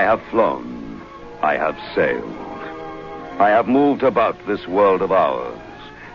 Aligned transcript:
I 0.00 0.04
have 0.04 0.22
flown. 0.30 1.02
I 1.42 1.58
have 1.58 1.76
sailed. 1.94 2.24
I 3.38 3.50
have 3.50 3.68
moved 3.68 4.02
about 4.02 4.34
this 4.46 4.66
world 4.66 5.02
of 5.02 5.12
ours, 5.12 5.60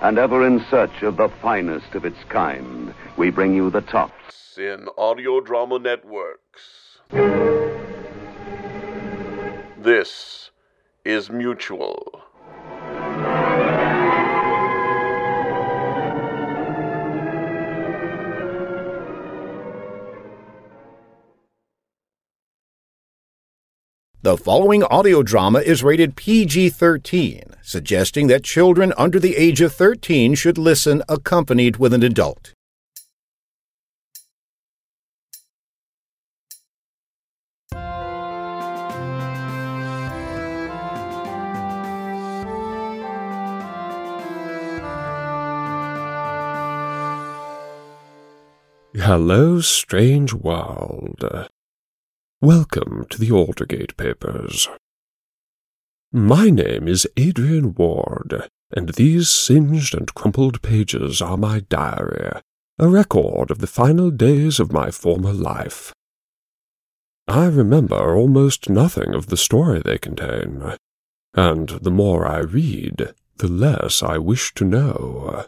and 0.02 0.18
ever 0.18 0.44
in 0.48 0.66
search 0.72 1.04
of 1.04 1.18
the 1.18 1.30
finest 1.40 1.94
of 1.94 2.04
its 2.04 2.18
kind, 2.28 2.96
we 3.16 3.30
bring 3.30 3.54
you 3.54 3.70
the 3.70 3.82
tops. 3.82 4.58
in 4.58 4.88
audio 4.98 5.40
drama 5.40 5.78
networks. 5.78 6.64
This 9.78 10.50
is 11.04 11.30
Mutual. 11.30 12.25
The 24.26 24.38
following 24.38 24.84
audio 24.86 25.22
drama 25.22 25.60
is 25.60 25.84
rated 25.84 26.16
PG 26.16 26.72
13, 26.72 27.44
suggesting 27.62 28.26
that 28.26 28.44
children 28.44 28.92
under 28.98 29.20
the 29.20 29.36
age 29.36 29.62
of 29.62 29.72
13 29.72 30.34
should 30.34 30.58
listen 30.58 31.04
accompanied 31.08 31.78
with 31.78 31.94
an 31.94 32.02
adult. 32.02 32.54
Hello, 48.96 49.62
strange 49.62 50.34
world. 50.34 51.48
Welcome 52.42 53.06
to 53.12 53.18
the 53.18 53.30
Aldergate 53.30 53.96
Papers. 53.96 54.68
My 56.12 56.50
name 56.50 56.86
is 56.86 57.08
Adrian 57.16 57.74
Ward, 57.74 58.50
and 58.76 58.90
these 58.90 59.30
singed 59.30 59.96
and 59.96 60.14
crumpled 60.14 60.62
pages 60.62 61.22
are 61.22 61.38
my 61.38 61.62
diary, 61.62 62.42
a 62.78 62.90
record 62.90 63.52
of 63.52 63.60
the 63.60 63.68
final 63.68 64.12
days 64.12 64.60
of 64.60 64.74
my 64.74 64.92
former 64.92 65.32
life. 65.32 65.94
I 67.26 67.46
remember 67.46 68.14
almost 68.14 68.70
nothing 68.70 69.16
of 69.16 69.28
the 69.28 69.38
story 69.38 69.80
they 69.80 69.98
contain, 69.98 70.76
and 71.34 71.70
the 71.70 71.90
more 71.90 72.28
I 72.28 72.40
read, 72.40 73.14
the 73.38 73.48
less 73.48 74.04
I 74.04 74.18
wish 74.18 74.54
to 74.56 74.66
know. 74.66 75.46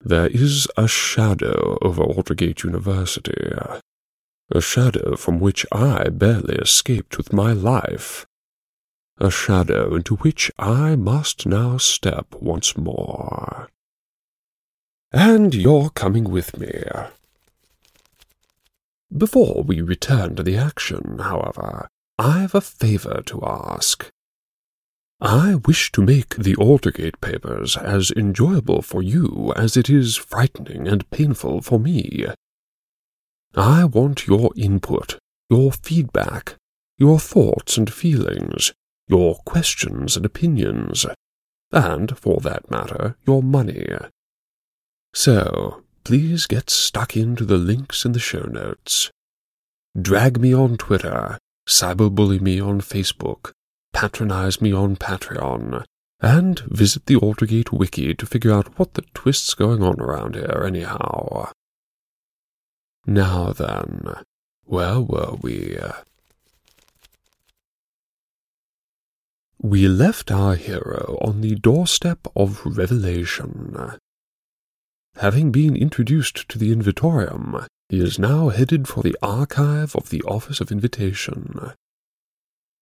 There 0.00 0.26
is 0.26 0.66
a 0.76 0.88
shadow 0.88 1.78
over 1.80 2.02
Aldergate 2.02 2.64
University, 2.64 3.52
a 4.50 4.60
shadow 4.60 5.16
from 5.16 5.40
which 5.40 5.64
I 5.72 6.08
barely 6.08 6.56
escaped 6.56 7.16
with 7.16 7.32
my 7.32 7.52
life, 7.52 8.26
a 9.18 9.30
shadow 9.30 9.94
into 9.94 10.16
which 10.16 10.50
I 10.58 10.96
must 10.96 11.46
now 11.46 11.78
step 11.78 12.34
once 12.40 12.76
more. 12.76 13.68
And 15.12 15.54
you're 15.54 15.90
coming 15.90 16.24
with 16.24 16.58
me. 16.58 16.82
Before 19.16 19.62
we 19.62 19.80
return 19.80 20.34
to 20.36 20.42
the 20.42 20.56
action, 20.56 21.18
however, 21.20 21.88
I've 22.18 22.54
a 22.54 22.60
favour 22.60 23.22
to 23.26 23.40
ask. 23.44 24.10
I 25.20 25.54
wish 25.54 25.92
to 25.92 26.02
make 26.02 26.34
the 26.34 26.54
Aldergate 26.56 27.20
papers 27.20 27.76
as 27.76 28.10
enjoyable 28.10 28.82
for 28.82 29.02
you 29.02 29.52
as 29.56 29.76
it 29.76 29.88
is 29.88 30.16
frightening 30.16 30.88
and 30.88 31.08
painful 31.10 31.62
for 31.62 31.78
me. 31.78 32.26
I 33.56 33.84
want 33.84 34.26
your 34.26 34.50
input, 34.56 35.18
your 35.48 35.70
feedback, 35.70 36.56
your 36.98 37.20
thoughts 37.20 37.76
and 37.76 37.92
feelings, 37.92 38.72
your 39.06 39.36
questions 39.46 40.16
and 40.16 40.26
opinions, 40.26 41.06
and, 41.70 42.16
for 42.18 42.40
that 42.40 42.70
matter, 42.70 43.16
your 43.26 43.42
money. 43.42 43.86
So, 45.14 45.82
please 46.04 46.46
get 46.46 46.68
stuck 46.68 47.16
into 47.16 47.44
the 47.44 47.56
links 47.56 48.04
in 48.04 48.12
the 48.12 48.18
show 48.18 48.42
notes. 48.42 49.10
Drag 50.00 50.40
me 50.40 50.52
on 50.52 50.76
Twitter, 50.76 51.38
cyberbully 51.68 52.40
me 52.40 52.60
on 52.60 52.80
Facebook, 52.80 53.52
patronize 53.92 54.60
me 54.60 54.72
on 54.72 54.96
Patreon, 54.96 55.84
and 56.20 56.58
visit 56.60 57.06
the 57.06 57.16
Aldergate 57.16 57.70
wiki 57.70 58.14
to 58.14 58.26
figure 58.26 58.52
out 58.52 58.78
what 58.78 58.94
the 58.94 59.02
twist's 59.14 59.54
going 59.54 59.82
on 59.82 60.00
around 60.00 60.34
here 60.34 60.64
anyhow. 60.66 61.52
Now 63.06 63.52
then, 63.52 64.14
where 64.64 65.00
were 65.00 65.34
we? 65.40 65.76
We 69.60 69.88
left 69.88 70.30
our 70.30 70.54
hero 70.54 71.18
on 71.20 71.40
the 71.40 71.54
doorstep 71.54 72.26
of 72.34 72.64
revelation. 72.64 73.98
Having 75.16 75.52
been 75.52 75.76
introduced 75.76 76.48
to 76.48 76.58
the 76.58 76.72
Invitorium, 76.72 77.66
he 77.88 78.00
is 78.00 78.18
now 78.18 78.48
headed 78.48 78.88
for 78.88 79.02
the 79.02 79.16
archive 79.22 79.94
of 79.94 80.08
the 80.08 80.22
Office 80.22 80.60
of 80.60 80.72
Invitation. 80.72 81.72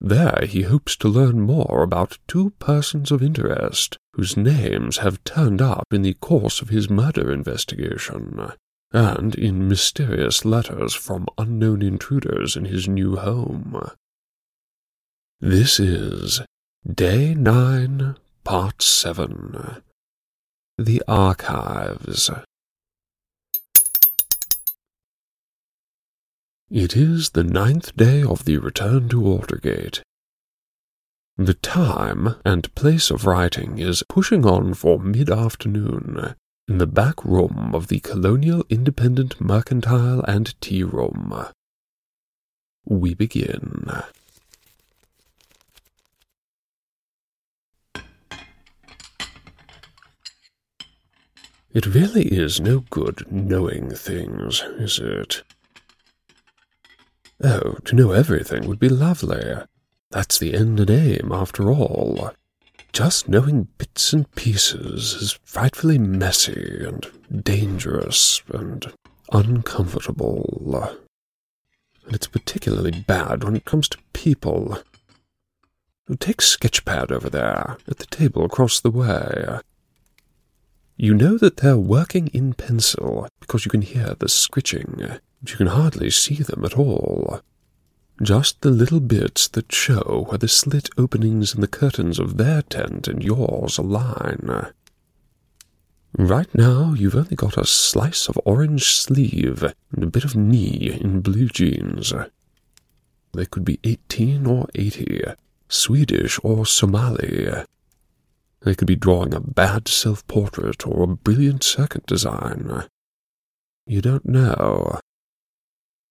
There 0.01 0.45
he 0.49 0.63
hopes 0.63 0.97
to 0.97 1.09
learn 1.09 1.41
more 1.41 1.83
about 1.83 2.19
two 2.27 2.51
persons 2.59 3.11
of 3.11 3.23
interest 3.23 3.99
whose 4.15 4.37
names 4.37 4.99
have 4.99 5.23
turned 5.25 5.61
up 5.61 5.87
in 5.93 6.03
the 6.03 6.15
course 6.15 6.61
of 6.61 6.69
his 6.69 6.89
murder 6.89 7.33
investigation 7.33 8.53
and 8.93 9.35
in 9.35 9.69
mysterious 9.69 10.45
letters 10.45 10.95
from 10.95 11.27
unknown 11.39 11.83
intruders 11.83 12.57
in 12.57 12.67
his 12.67 12.87
new 12.87 13.17
home. 13.17 13.91
This 15.41 15.81
is 15.81 16.43
Day 16.89 17.35
9, 17.35 18.17
Part 18.45 18.83
7 18.83 19.83
The 20.77 21.03
Archives. 21.09 22.31
It 26.71 26.97
is 26.97 27.31
the 27.31 27.45
ninth 27.45 27.97
day 27.97 28.23
of 28.23 28.45
the 28.45 28.59
return 28.59 29.09
to 29.11 29.21
Aldergate. 29.23 30.01
The 31.37 31.55
time 31.55 32.37
and 32.45 32.75
place 32.75 33.11
of 33.11 33.27
writing 33.27 33.79
is 33.79 34.03
pushing 34.09 34.47
on 34.47 34.75
for 34.75 34.99
mid 34.99 35.31
afternoon 35.31 36.35
in 36.69 36.79
the 36.79 36.87
back 36.87 37.25
room 37.25 37.71
of 37.75 37.89
the 37.89 38.01
Colonial 38.01 38.65
Independent 38.69 39.41
Mercantile 39.41 40.23
and 40.29 40.59
Tea 40.61 40.85
Room. 40.85 41.47
We 42.85 43.15
begin. 43.15 43.91
It 51.75 51.87
really 51.87 52.27
is 52.27 52.61
no 52.61 52.85
good 52.91 53.25
knowing 53.31 53.91
things, 53.91 54.63
is 54.79 54.99
it? 54.99 55.43
Oh, 57.43 57.79
to 57.85 57.97
know 57.97 58.13
everything 58.13 58.69
would 58.69 58.79
be 58.79 58.91
lovely. 58.91 59.55
That's 60.11 60.39
the 60.39 60.55
end 60.55 60.79
and 60.79 60.91
aim, 60.91 61.33
after 61.33 61.71
all. 61.71 62.33
Just 62.93 63.27
knowing 63.27 63.69
bits 63.79 64.13
and 64.13 64.31
pieces 64.35 65.15
is 65.15 65.39
frightfully 65.45 65.97
messy 65.97 66.85
and 66.85 67.07
dangerous 67.43 68.43
and 68.53 68.93
uncomfortable. 69.33 70.91
And 72.05 72.15
it's 72.15 72.27
particularly 72.27 72.91
bad 72.91 73.45
when 73.45 73.57
it 73.57 73.65
comes 73.65 73.89
to 73.89 73.99
people. 74.13 74.79
Take 76.19 76.43
Sketchpad 76.43 77.11
over 77.11 77.31
there, 77.31 77.79
at 77.89 77.97
the 77.97 78.07
table 78.07 78.45
across 78.45 78.79
the 78.79 78.91
way. 78.91 79.61
You 80.99 81.15
know 81.15 81.39
that 81.39 81.59
they're 81.59 81.79
working 81.79 82.27
in 82.29 82.53
pencil 82.53 83.27
because 83.41 83.65
you 83.65 83.71
can 83.71 83.81
hear 83.81 84.15
the 84.19 84.29
scritching, 84.29 84.97
but 84.99 85.51
you 85.51 85.57
can 85.57 85.69
hardly 85.69 86.11
see 86.11 86.37
them 86.37 86.63
at 86.63 86.77
all. 86.77 87.41
Just 88.23 88.61
the 88.61 88.71
little 88.71 89.01
bits 89.01 89.49
that 89.49 89.73
show 89.73 90.27
where 90.29 90.39
the 90.39 90.49
slit 90.49 90.89
openings 90.97 91.55
in 91.55 91.61
the 91.61 91.67
curtains 91.67 92.19
of 92.19 92.37
their 92.37 92.63
tent 92.63 93.09
and 93.09 93.23
yours 93.23 93.79
align. 93.79 94.69
Right 96.17 96.55
now, 96.55 96.93
you've 96.95 97.17
only 97.17 97.37
got 97.37 97.57
a 97.57 97.67
slice 97.67 98.29
of 98.29 98.39
orange 98.45 98.95
sleeve 98.95 99.65
and 99.93 100.05
a 100.05 100.07
bit 100.07 100.25
of 100.25 100.37
knee 100.37 100.99
in 101.01 101.21
blue 101.21 101.49
jeans. 101.49 102.13
They 103.33 103.47
could 103.47 103.65
be 103.65 103.81
eighteen 103.83 104.47
or 104.47 104.67
eighty, 104.75 105.23
Swedish 105.69 106.39
or 106.43 106.67
Somali. 106.67 107.49
They 108.61 108.75
could 108.75 108.87
be 108.87 108.95
drawing 108.95 109.35
a 109.35 109.41
bad 109.41 109.89
self 109.89 110.27
portrait 110.27 110.87
or 110.87 111.03
a 111.03 111.17
brilliant 111.17 111.65
circuit 111.65 112.07
design. 112.07 112.85
You 113.87 114.01
don't 114.03 114.27
know. 114.27 115.01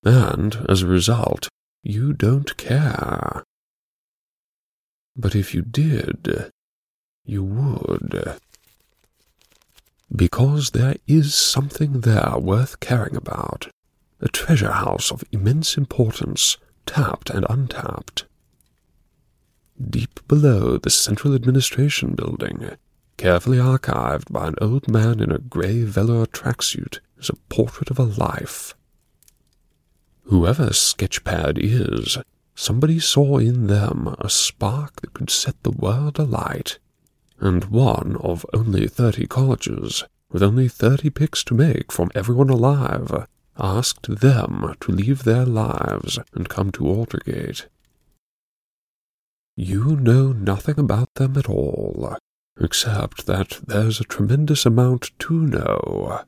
And, 0.03 0.65
as 0.67 0.81
a 0.81 0.87
result, 0.87 1.47
you 1.83 2.13
don't 2.13 2.55
care. 2.57 3.43
But 5.15 5.35
if 5.35 5.53
you 5.53 5.61
did, 5.61 6.51
you 7.25 7.43
would. 7.43 8.39
Because 10.13 10.71
there 10.71 10.95
is 11.07 11.33
something 11.33 12.01
there 12.01 12.35
worth 12.37 12.79
caring 12.79 13.15
about, 13.15 13.67
a 14.19 14.27
treasure 14.27 14.71
house 14.71 15.11
of 15.11 15.23
immense 15.31 15.77
importance, 15.77 16.57
tapped 16.85 17.29
and 17.29 17.45
untapped. 17.49 18.25
Deep 19.89 20.19
below 20.27 20.77
the 20.77 20.89
Central 20.89 21.33
Administration 21.33 22.13
Building, 22.13 22.71
carefully 23.17 23.57
archived 23.57 24.31
by 24.31 24.47
an 24.47 24.55
old 24.61 24.87
man 24.87 25.19
in 25.19 25.31
a 25.31 25.39
grey 25.39 25.83
velour 25.83 26.25
tracksuit, 26.25 26.99
is 27.17 27.29
a 27.29 27.35
portrait 27.49 27.89
of 27.89 27.97
a 27.97 28.03
life. 28.03 28.75
Whoever 30.23 30.67
Sketchpad 30.67 31.57
is, 31.57 32.17
somebody 32.55 32.99
saw 32.99 33.37
in 33.37 33.67
them 33.67 34.15
a 34.19 34.29
spark 34.29 35.01
that 35.01 35.13
could 35.13 35.29
set 35.29 35.61
the 35.63 35.71
world 35.71 36.19
alight, 36.19 36.79
and 37.39 37.65
one 37.65 38.15
of 38.17 38.45
only 38.53 38.87
thirty 38.87 39.27
colleges, 39.27 40.03
with 40.31 40.43
only 40.43 40.67
thirty 40.67 41.09
picks 41.09 41.43
to 41.45 41.53
make 41.53 41.91
from 41.91 42.11
everyone 42.15 42.49
alive, 42.49 43.27
asked 43.57 44.21
them 44.21 44.75
to 44.79 44.91
leave 44.91 45.23
their 45.23 45.45
lives 45.45 46.19
and 46.33 46.49
come 46.49 46.71
to 46.71 46.83
Aldergate. 46.83 47.67
You 49.57 49.97
know 49.97 50.31
nothing 50.31 50.79
about 50.79 51.13
them 51.15 51.37
at 51.37 51.49
all, 51.49 52.15
except 52.59 53.25
that 53.25 53.59
there's 53.67 53.99
a 53.99 54.05
tremendous 54.05 54.65
amount 54.65 55.11
to 55.19 55.33
know 55.33 56.21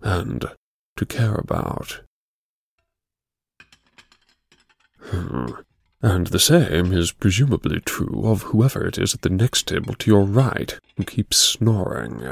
and 0.00 0.44
to 0.96 1.06
care 1.06 1.34
about. 1.34 2.02
Hmm. 5.06 5.46
And 6.02 6.28
the 6.28 6.38
same 6.38 6.92
is 6.92 7.12
presumably 7.12 7.80
true 7.80 8.22
of 8.24 8.42
whoever 8.42 8.86
it 8.86 8.98
is 8.98 9.14
at 9.14 9.22
the 9.22 9.30
next 9.30 9.66
table 9.66 9.94
to 9.94 10.10
your 10.10 10.24
right 10.24 10.78
who 10.96 11.04
keeps 11.04 11.36
snoring. 11.36 12.22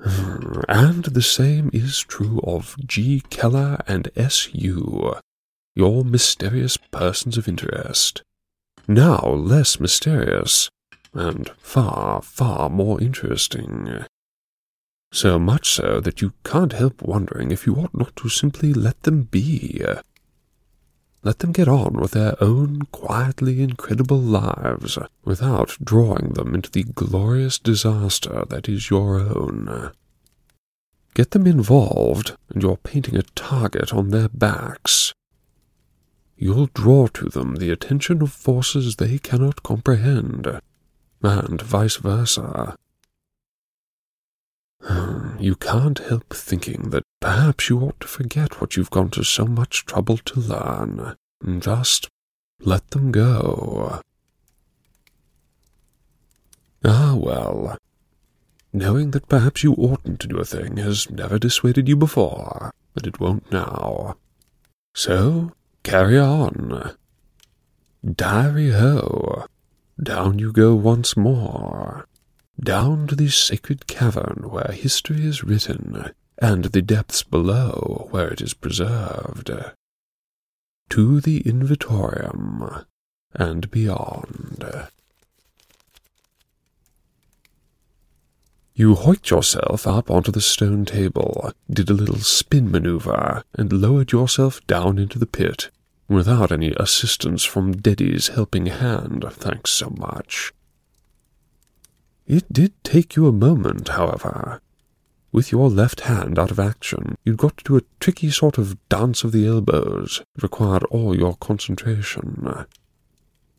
Hmm. 0.00 0.60
And 0.68 1.04
the 1.04 1.22
same 1.22 1.70
is 1.72 2.00
true 2.00 2.40
of 2.44 2.76
G. 2.86 3.22
Keller 3.30 3.78
and 3.86 4.10
S.U., 4.16 5.14
your 5.74 6.04
mysterious 6.04 6.76
persons 6.76 7.38
of 7.38 7.48
interest. 7.48 8.22
Now 8.86 9.20
less 9.20 9.80
mysterious, 9.80 10.68
and 11.14 11.48
far, 11.58 12.20
far 12.22 12.68
more 12.68 13.00
interesting. 13.00 14.04
So 15.12 15.38
much 15.38 15.70
so 15.70 16.00
that 16.00 16.20
you 16.20 16.32
can't 16.44 16.72
help 16.72 17.00
wondering 17.00 17.50
if 17.50 17.66
you 17.66 17.76
ought 17.76 17.94
not 17.94 18.14
to 18.16 18.28
simply 18.28 18.74
let 18.74 19.02
them 19.04 19.22
be 19.22 19.82
let 21.24 21.38
them 21.38 21.52
get 21.52 21.68
on 21.68 21.94
with 21.94 22.12
their 22.12 22.36
own 22.42 22.82
quietly 22.92 23.62
incredible 23.62 24.20
lives 24.20 24.98
without 25.24 25.76
drawing 25.82 26.34
them 26.34 26.54
into 26.54 26.70
the 26.70 26.84
glorious 26.84 27.58
disaster 27.58 28.44
that 28.50 28.68
is 28.68 28.90
your 28.90 29.18
own. 29.18 29.90
Get 31.14 31.30
them 31.30 31.46
involved, 31.46 32.36
and 32.50 32.62
you're 32.62 32.76
painting 32.76 33.16
a 33.16 33.22
target 33.22 33.94
on 33.94 34.10
their 34.10 34.28
backs. 34.28 35.14
You'll 36.36 36.68
draw 36.74 37.06
to 37.08 37.30
them 37.30 37.56
the 37.56 37.70
attention 37.70 38.20
of 38.20 38.32
forces 38.32 38.96
they 38.96 39.18
cannot 39.18 39.62
comprehend, 39.62 40.60
and 41.22 41.62
vice 41.62 41.96
versa. 41.96 42.76
You 44.88 45.54
can't 45.56 45.98
help 45.98 46.34
thinking 46.34 46.90
that 46.90 47.04
perhaps 47.20 47.68
you 47.68 47.80
ought 47.80 48.00
to 48.00 48.08
forget 48.08 48.60
what 48.60 48.76
you've 48.76 48.90
gone 48.90 49.10
to 49.10 49.24
so 49.24 49.46
much 49.46 49.84
trouble 49.84 50.18
to 50.18 50.40
learn, 50.40 51.16
just 51.58 52.08
let 52.60 52.90
them 52.90 53.10
go. 53.10 54.00
Ah, 56.84 57.14
well, 57.14 57.78
knowing 58.72 59.10
that 59.12 59.28
perhaps 59.28 59.62
you 59.62 59.74
oughtn't 59.74 60.20
to 60.20 60.28
do 60.28 60.38
a 60.38 60.44
thing 60.44 60.76
has 60.76 61.10
never 61.10 61.38
dissuaded 61.38 61.88
you 61.88 61.96
before, 61.96 62.72
and 62.94 63.06
it 63.06 63.20
won't 63.20 63.50
now. 63.50 64.16
So, 64.94 65.52
carry 65.82 66.18
on. 66.18 66.94
Diary 68.04 68.70
ho, 68.70 69.46
down 70.02 70.38
you 70.38 70.52
go 70.52 70.74
once 70.74 71.16
more 71.16 72.06
down 72.62 73.06
to 73.06 73.16
the 73.16 73.28
sacred 73.28 73.86
cavern 73.86 74.46
where 74.48 74.72
history 74.72 75.24
is 75.26 75.44
written, 75.44 76.12
and 76.38 76.66
the 76.66 76.82
depths 76.82 77.22
below 77.22 78.08
where 78.10 78.28
it 78.28 78.40
is 78.40 78.54
preserved, 78.54 79.50
to 80.90 81.20
the 81.20 81.46
invitorium 81.46 82.84
and 83.34 83.70
beyond. 83.70 84.88
You 88.76 88.96
hoiked 88.96 89.30
yourself 89.30 89.86
up 89.86 90.10
onto 90.10 90.32
the 90.32 90.40
stone 90.40 90.84
table, 90.84 91.52
did 91.70 91.88
a 91.90 91.94
little 91.94 92.18
spin 92.18 92.72
maneuver, 92.72 93.44
and 93.54 93.72
lowered 93.72 94.10
yourself 94.10 94.66
down 94.66 94.98
into 94.98 95.18
the 95.18 95.26
pit, 95.26 95.70
without 96.08 96.50
any 96.50 96.72
assistance 96.76 97.44
from 97.44 97.76
Deddy's 97.76 98.28
helping 98.28 98.66
hand, 98.66 99.24
thanks 99.30 99.70
so 99.70 99.90
much. 99.90 100.52
It 102.26 102.50
did 102.52 102.72
take 102.82 103.16
you 103.16 103.26
a 103.26 103.32
moment, 103.32 103.88
however. 103.88 104.60
With 105.30 105.52
your 105.52 105.68
left 105.68 106.02
hand 106.02 106.38
out 106.38 106.50
of 106.50 106.60
action, 106.60 107.16
you'd 107.24 107.38
got 107.38 107.56
to 107.58 107.64
do 107.64 107.76
a 107.76 107.82
tricky 108.00 108.30
sort 108.30 108.56
of 108.56 108.78
dance 108.88 109.24
of 109.24 109.32
the 109.32 109.46
elbows. 109.46 110.22
It 110.36 110.42
required 110.42 110.84
all 110.84 111.16
your 111.16 111.36
concentration. 111.36 112.66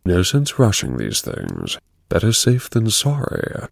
No 0.05 0.23
sense 0.23 0.57
rushing 0.57 0.97
these 0.97 1.21
things. 1.21 1.77
Better 2.09 2.31
safe 2.31 2.69
than 2.69 2.89
sorry. 2.89 3.67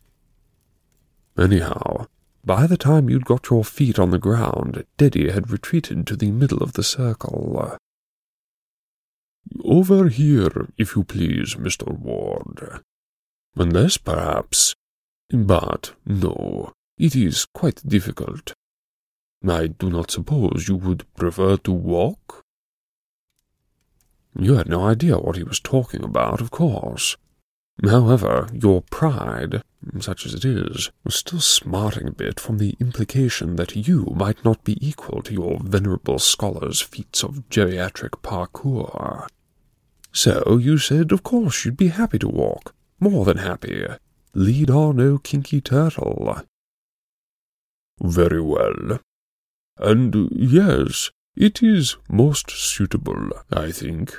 Anyhow, 1.38 2.08
by 2.46 2.67
the 2.67 2.77
time 2.77 3.10
you'd 3.10 3.25
got 3.25 3.50
your 3.50 3.63
feet 3.63 3.98
on 3.98 4.12
the 4.12 4.20
ground, 4.20 4.86
Deddy 4.98 5.32
had 5.32 5.50
retreated 5.50 6.06
to 6.08 6.15
the 6.15 6.32
middle 6.32 6.62
of 6.62 6.74
the 6.74 6.84
circle. 6.84 7.77
Over 9.63 10.10
here, 10.10 10.67
if 10.77 10.96
you 10.96 11.03
please, 11.03 11.56
Mr. 11.56 11.98
Ward. 11.98 12.82
Unless, 13.56 13.98
perhaps, 13.98 14.75
but 15.34 15.94
no, 16.06 16.72
it 16.98 17.16
is 17.16 17.46
quite 17.54 17.82
difficult. 17.88 18.54
I 19.48 19.68
do 19.68 19.90
not 19.90 20.12
suppose 20.12 20.68
you 20.68 20.75
would 20.75 21.12
prefer 21.16 21.58
to 21.58 21.72
walk? 21.72 22.44
You 24.40 24.56
had 24.56 24.70
no 24.70 24.86
idea 24.86 25.18
what 25.18 25.36
he 25.36 25.44
was 25.44 25.60
talking 25.60 26.04
about, 26.04 26.40
of 26.40 26.52
course. 26.52 27.18
However, 27.84 28.48
your 28.54 28.82
pride, 28.84 29.63
such 30.00 30.25
as 30.25 30.34
it 30.34 30.46
is, 30.46 30.92
was 31.04 31.16
still 31.16 31.40
smarting 31.40 32.08
a 32.08 32.12
bit 32.12 32.40
from 32.40 32.58
the 32.58 32.75
implication 32.80 33.56
that 33.56 33.75
you 33.75 34.13
might 34.16 34.46
not 34.46 34.63
be 34.63 34.78
equal 34.88 35.22
to 35.24 35.34
your 35.34 35.60
venerable 35.60 36.20
scholar's 36.20 36.82
feats 36.82 37.24
of 37.24 37.50
geriatric 37.50 38.22
parkour. 38.22 39.28
So 40.12 40.58
you 40.58 40.78
said, 40.78 41.12
of 41.12 41.24
course, 41.24 41.66
you'd 41.66 41.78
be 41.78 41.88
happy 41.88 42.20
to 42.20 42.30
walk, 42.30 42.75
more 43.00 43.25
than 43.25 43.38
happy, 43.38 43.86
Lead 44.36 44.70
on, 44.70 45.00
O 45.00 45.18
kinky 45.20 45.62
turtle. 45.62 46.42
Very 48.02 48.42
well. 48.42 49.00
And 49.78 50.30
yes, 50.32 51.12
it 51.36 51.62
is 51.62 51.98
most 52.10 52.50
suitable, 52.52 53.30
I 53.52 53.72
think. 53.72 54.16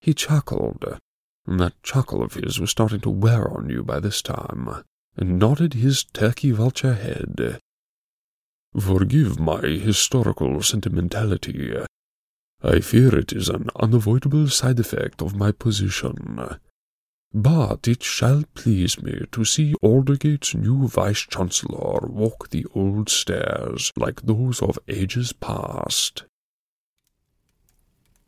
He 0.00 0.14
chuckled, 0.14 0.98
that 1.46 1.82
chuckle 1.82 2.22
of 2.22 2.34
his 2.34 2.60
was 2.60 2.70
starting 2.70 3.00
to 3.00 3.10
wear 3.10 3.48
on 3.48 3.68
you 3.68 3.82
by 3.82 4.00
this 4.00 4.22
time, 4.22 4.84
and 5.16 5.38
nodded 5.38 5.74
his 5.74 6.04
turkey 6.04 6.50
vulture 6.52 6.94
head. 6.94 7.58
Forgive 8.78 9.38
my 9.38 9.60
historical 9.60 10.62
sentimentality. 10.62 11.76
I 12.62 12.80
fear 12.80 13.16
it 13.16 13.32
is 13.32 13.48
an 13.48 13.68
unavoidable 13.76 14.48
side 14.48 14.80
effect 14.80 15.22
of 15.22 15.36
my 15.36 15.52
position. 15.52 16.58
But 17.36 17.88
it 17.88 18.04
shall 18.04 18.44
please 18.54 19.02
me 19.02 19.26
to 19.32 19.44
see 19.44 19.74
Aldergate's 19.82 20.54
new 20.54 20.86
Vice-Chancellor 20.86 22.06
walk 22.06 22.50
the 22.50 22.64
old 22.76 23.08
stairs 23.08 23.90
like 23.96 24.22
those 24.22 24.62
of 24.62 24.78
ages 24.86 25.32
past. 25.32 26.22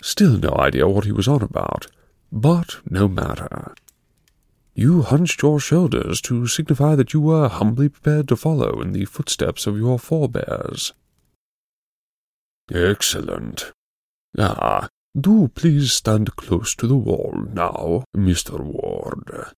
Still 0.03 0.39
no 0.39 0.51
idea 0.59 0.89
what 0.89 1.05
he 1.05 1.13
was 1.13 1.29
on 1.29 1.41
about, 1.41 1.87
but 2.33 2.81
no 2.91 3.07
matter. 3.07 3.77
You 4.75 5.03
hunched 5.03 5.41
your 5.41 5.61
shoulders 5.61 6.21
to 6.23 6.49
signify 6.49 6.97
that 6.97 7.15
you 7.15 7.21
were 7.21 7.49
humbly 7.49 7.89
prepared 7.89 8.27
to 8.29 8.37
follow 8.37 8.83
in 8.83 8.93
the 8.93 9.05
footsteps 9.05 9.69
of 9.69 9.79
your 9.79 10.01
forebears. 10.01 10.93
Excellent. 12.73 13.73
Ah, 14.37 14.89
do 15.19 15.49
please 15.49 15.93
stand 15.93 16.37
close 16.37 16.75
to 16.77 16.87
the 16.87 16.97
wall 16.97 17.35
now, 17.53 18.05
Mr. 18.15 18.61
Ward. 18.61 19.53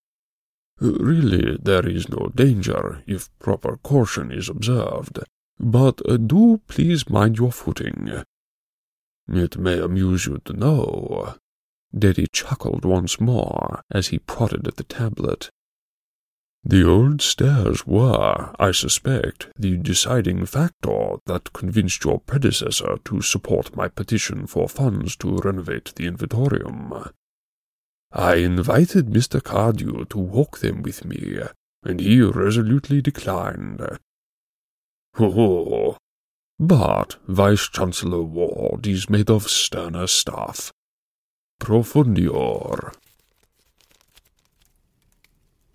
Really, 0.80 1.58
there 1.60 1.88
is 1.88 2.08
no 2.08 2.30
danger 2.34 3.02
if 3.06 3.30
proper 3.40 3.76
caution 3.78 4.30
is 4.30 4.48
observed, 4.48 5.18
but 5.58 6.00
uh, 6.08 6.16
do 6.16 6.60
please 6.68 7.10
mind 7.10 7.38
your 7.38 7.50
footing. 7.50 8.22
It 9.28 9.58
may 9.58 9.78
amuse 9.78 10.26
you 10.26 10.40
to 10.44 10.52
know 10.52 11.34
Deddy 11.94 12.26
chuckled 12.32 12.84
once 12.84 13.20
more 13.20 13.80
as 13.90 14.08
he 14.08 14.18
prodded 14.18 14.68
at 14.68 14.76
the 14.76 14.84
tablet. 14.84 15.50
The 16.68 16.84
old 16.84 17.22
stairs 17.22 17.86
were, 17.86 18.54
I 18.58 18.72
suspect, 18.72 19.48
the 19.58 19.78
deciding 19.78 20.44
factor 20.44 21.16
that 21.24 21.54
convinced 21.54 22.04
your 22.04 22.20
predecessor 22.20 22.98
to 23.06 23.22
support 23.22 23.74
my 23.74 23.88
petition 23.88 24.46
for 24.46 24.68
funds 24.68 25.16
to 25.16 25.38
renovate 25.38 25.94
the 25.96 26.04
invitorium. 26.04 26.92
I 28.12 28.34
invited 28.34 29.06
Mr. 29.06 29.42
Cardew 29.42 30.04
to 30.10 30.18
walk 30.18 30.58
them 30.58 30.82
with 30.82 31.06
me, 31.06 31.38
and 31.84 32.00
he 32.00 32.20
resolutely 32.20 33.00
declined. 33.00 33.80
Oh, 35.18 35.96
but 36.58 37.16
Vice 37.26 37.66
Chancellor 37.70 38.20
Ward 38.22 38.86
is 38.86 39.08
made 39.08 39.30
of 39.30 39.48
sterner 39.48 40.06
stuff, 40.06 40.70
Profundior. 41.60 42.92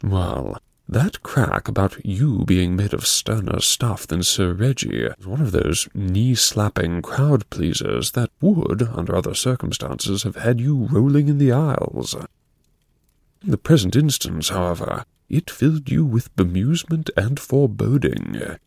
Well, 0.03 0.59
that 0.87 1.23
crack 1.23 1.67
about 1.67 2.05
you 2.05 2.43
being 2.45 2.75
made 2.75 2.93
of 2.93 3.07
sterner 3.07 3.59
stuff 3.61 4.05
than 4.05 4.21
Sir 4.21 4.53
Reggie 4.53 5.05
is 5.05 5.25
one 5.25 5.41
of 5.41 5.51
those 5.51 5.87
knee-slapping 5.93 7.01
crowd 7.01 7.49
pleasers 7.49 8.11
that 8.11 8.29
would, 8.41 8.83
under 8.83 9.15
other 9.15 9.33
circumstances, 9.33 10.23
have 10.23 10.35
had 10.35 10.59
you 10.59 10.87
rolling 10.91 11.29
in 11.29 11.37
the 11.37 11.51
aisles. 11.51 12.15
In 13.43 13.51
the 13.51 13.57
present 13.57 13.95
instance, 13.95 14.49
however, 14.49 15.05
it 15.29 15.49
filled 15.49 15.89
you 15.89 16.05
with 16.05 16.35
bemusement 16.35 17.09
and 17.17 17.39
foreboding. 17.39 18.57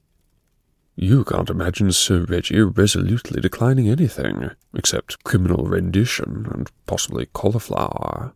You 0.97 1.25
can't 1.25 1.51
imagine 1.51 1.93
Sir 1.93 2.25
Reggie 2.27 2.63
resolutely 2.63 3.41
declining 3.41 3.89
anything, 3.89 4.51
except 4.75 5.23
criminal 5.25 5.67
rendition 5.67 6.49
and 6.51 6.71
possibly 6.87 7.27
cauliflower. 7.27 8.33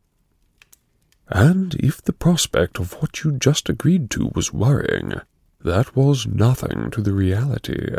And 1.31 1.75
if 1.77 2.03
the 2.03 2.13
prospect 2.13 2.81
of 2.81 2.95
what 2.95 3.23
you 3.23 3.33
just 3.33 3.69
agreed 3.69 4.11
to 4.11 4.33
was 4.35 4.53
worrying, 4.53 5.15
that 5.63 5.95
was 5.95 6.27
nothing 6.27 6.91
to 6.91 7.01
the 7.01 7.13
reality. 7.13 7.95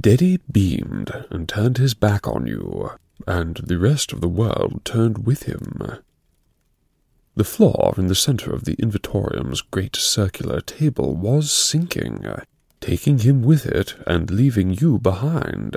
Deddy 0.00 0.38
beamed 0.50 1.26
and 1.30 1.48
turned 1.48 1.78
his 1.78 1.94
back 1.94 2.28
on 2.28 2.46
you, 2.46 2.92
and 3.26 3.56
the 3.56 3.78
rest 3.78 4.12
of 4.12 4.20
the 4.20 4.28
world 4.28 4.84
turned 4.84 5.26
with 5.26 5.44
him. 5.44 5.98
The 7.34 7.44
floor 7.44 7.94
in 7.96 8.06
the 8.06 8.14
center 8.14 8.52
of 8.52 8.64
the 8.64 8.76
invitorium's 8.78 9.60
great 9.60 9.96
circular 9.96 10.60
table 10.60 11.16
was 11.16 11.50
sinking, 11.50 12.26
taking 12.80 13.18
him 13.20 13.42
with 13.42 13.66
it 13.66 13.96
and 14.06 14.30
leaving 14.30 14.74
you 14.74 14.98
behind. 14.98 15.76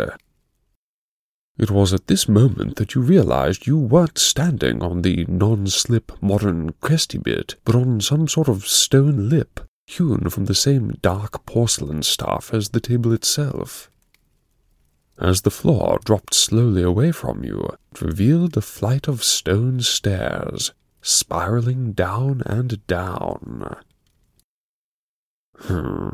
It 1.57 1.71
was 1.71 1.93
at 1.93 2.07
this 2.07 2.27
moment 2.27 2.75
that 2.75 2.95
you 2.95 3.01
realized 3.01 3.65
you 3.65 3.77
weren't 3.77 4.17
standing 4.17 4.83
on 4.83 5.01
the 5.01 5.25
non-slip 5.29 6.11
modern 6.21 6.73
cresty 6.81 7.21
bit, 7.21 7.55
but 7.63 7.75
on 7.75 8.01
some 8.01 8.27
sort 8.27 8.49
of 8.49 8.67
stone 8.67 9.29
lip, 9.29 9.61
hewn 9.87 10.29
from 10.29 10.45
the 10.45 10.55
same 10.55 10.97
dark 11.01 11.45
porcelain 11.45 12.03
stuff 12.03 12.53
as 12.53 12.69
the 12.69 12.81
table 12.81 13.13
itself. 13.13 13.89
As 15.17 15.43
the 15.43 15.51
floor 15.51 15.99
dropped 16.03 16.33
slowly 16.33 16.83
away 16.83 17.13
from 17.13 17.45
you, 17.45 17.69
it 17.91 18.01
revealed 18.01 18.57
a 18.57 18.61
flight 18.61 19.07
of 19.07 19.23
stone 19.23 19.79
stairs, 19.79 20.73
spiraling 21.01 21.93
down 21.93 22.41
and 22.45 22.85
down. 22.85 23.77
Hmm. 25.57 26.09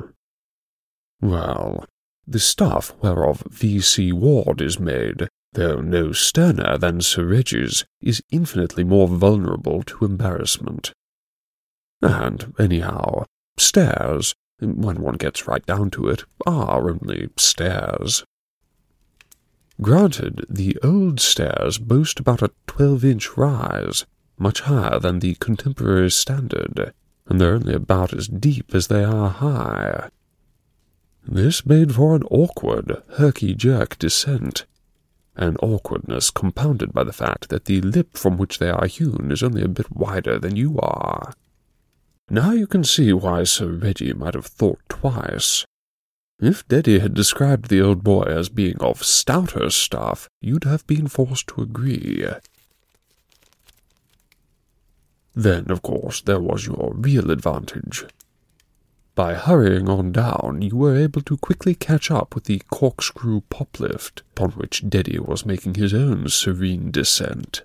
Well, 1.19 1.86
the 2.31 2.39
stuff 2.39 2.93
whereof 3.01 3.43
V.C. 3.50 4.11
Ward 4.11 4.61
is 4.61 4.79
made, 4.79 5.27
though 5.53 5.81
no 5.81 6.11
sterner 6.11 6.77
than 6.77 7.01
Sir 7.01 7.25
Reggie's, 7.25 7.85
is 8.01 8.23
infinitely 8.31 8.83
more 8.83 9.07
vulnerable 9.07 9.83
to 9.83 10.05
embarrassment. 10.05 10.93
And, 12.01 12.53
anyhow, 12.57 13.25
stairs, 13.57 14.33
when 14.59 15.01
one 15.01 15.15
gets 15.15 15.47
right 15.47 15.65
down 15.65 15.91
to 15.91 16.07
it, 16.07 16.23
are 16.45 16.89
only 16.89 17.29
stairs. 17.38 18.23
Granted, 19.81 20.45
the 20.50 20.77
old 20.83 21.19
stairs 21.19 21.77
boast 21.77 22.19
about 22.19 22.41
a 22.41 22.51
twelve-inch 22.67 23.35
rise, 23.35 24.05
much 24.38 24.61
higher 24.61 25.00
than 25.00 25.19
the 25.19 25.35
contemporary 25.35 26.11
standard, 26.11 26.93
and 27.27 27.41
they're 27.41 27.55
only 27.55 27.73
about 27.73 28.13
as 28.13 28.27
deep 28.27 28.73
as 28.75 28.88
they 28.88 29.03
are 29.03 29.29
high. 29.29 30.09
This 31.27 31.65
made 31.65 31.95
for 31.95 32.15
an 32.15 32.23
awkward, 32.31 33.01
herky-jerk 33.17 33.97
descent, 33.99 34.65
an 35.35 35.55
awkwardness 35.57 36.29
compounded 36.29 36.93
by 36.93 37.03
the 37.03 37.13
fact 37.13 37.49
that 37.49 37.65
the 37.65 37.81
lip 37.81 38.17
from 38.17 38.37
which 38.37 38.59
they 38.59 38.69
are 38.69 38.87
hewn 38.87 39.29
is 39.31 39.43
only 39.43 39.61
a 39.61 39.67
bit 39.67 39.91
wider 39.91 40.39
than 40.39 40.55
you 40.55 40.79
are. 40.79 41.33
Now 42.29 42.51
you 42.51 42.67
can 42.67 42.83
see 42.83 43.13
why 43.13 43.43
Sir 43.43 43.67
Reggie 43.67 44.13
might 44.13 44.35
have 44.35 44.45
thought 44.45 44.79
twice. 44.89 45.65
If 46.39 46.67
Deddy 46.67 46.99
had 46.99 47.13
described 47.13 47.69
the 47.69 47.81
old 47.81 48.03
boy 48.03 48.23
as 48.23 48.49
being 48.49 48.77
of 48.79 49.03
stouter 49.03 49.69
stuff, 49.69 50.27
you'd 50.41 50.63
have 50.63 50.87
been 50.87 51.07
forced 51.07 51.47
to 51.47 51.61
agree. 51.61 52.25
Then, 55.35 55.69
of 55.69 55.81
course, 55.81 56.21
there 56.21 56.39
was 56.39 56.65
your 56.65 56.93
real 56.95 57.29
advantage. 57.31 58.05
By 59.13 59.34
hurrying 59.34 59.89
on 59.89 60.13
down, 60.13 60.62
you 60.62 60.77
were 60.77 60.96
able 60.96 61.22
to 61.24 61.38
quickly 61.38 61.75
catch 61.75 62.10
up 62.10 62.34
with 62.34 62.46
the 62.46 62.62
corkscrew 62.72 63.41
poplift 63.50 64.24
upon 64.32 64.51
which 64.51 64.89
Deddy 64.89 65.20
was 65.20 65.46
making 65.46 65.75
his 65.75 65.94
own 65.94 66.30
serene 66.30 66.91
descent. 66.91 67.63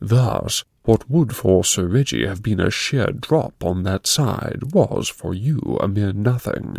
Thus, 0.00 0.64
what 0.82 1.10
would 1.10 1.34
for 1.34 1.64
Sir 1.64 1.86
Reggie 1.86 2.26
have 2.26 2.42
been 2.42 2.60
a 2.60 2.70
sheer 2.70 3.08
drop 3.08 3.64
on 3.64 3.82
that 3.84 4.06
side 4.06 4.72
was 4.72 5.08
for 5.08 5.34
you 5.34 5.78
a 5.80 5.88
mere 5.88 6.12
nothing. 6.12 6.76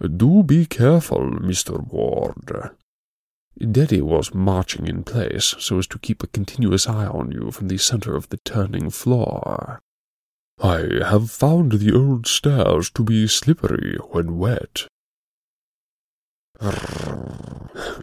Do 0.00 0.42
be 0.42 0.64
careful, 0.64 1.30
Mr. 1.30 1.86
Ward, 1.86 2.70
Deddy 3.58 4.00
was 4.00 4.32
marching 4.34 4.86
in 4.86 5.04
place 5.04 5.54
so 5.58 5.78
as 5.78 5.86
to 5.88 5.98
keep 5.98 6.22
a 6.22 6.28
continuous 6.28 6.88
eye 6.88 7.06
on 7.06 7.30
you 7.30 7.50
from 7.50 7.68
the 7.68 7.76
center 7.76 8.16
of 8.16 8.30
the 8.30 8.38
turning 8.38 8.88
floor. 8.88 9.80
I 10.62 11.04
have 11.06 11.30
found 11.30 11.72
the 11.72 11.92
old 11.94 12.26
stairs 12.26 12.90
to 12.90 13.02
be 13.02 13.26
slippery 13.26 13.96
when 14.10 14.36
wet. 14.36 14.86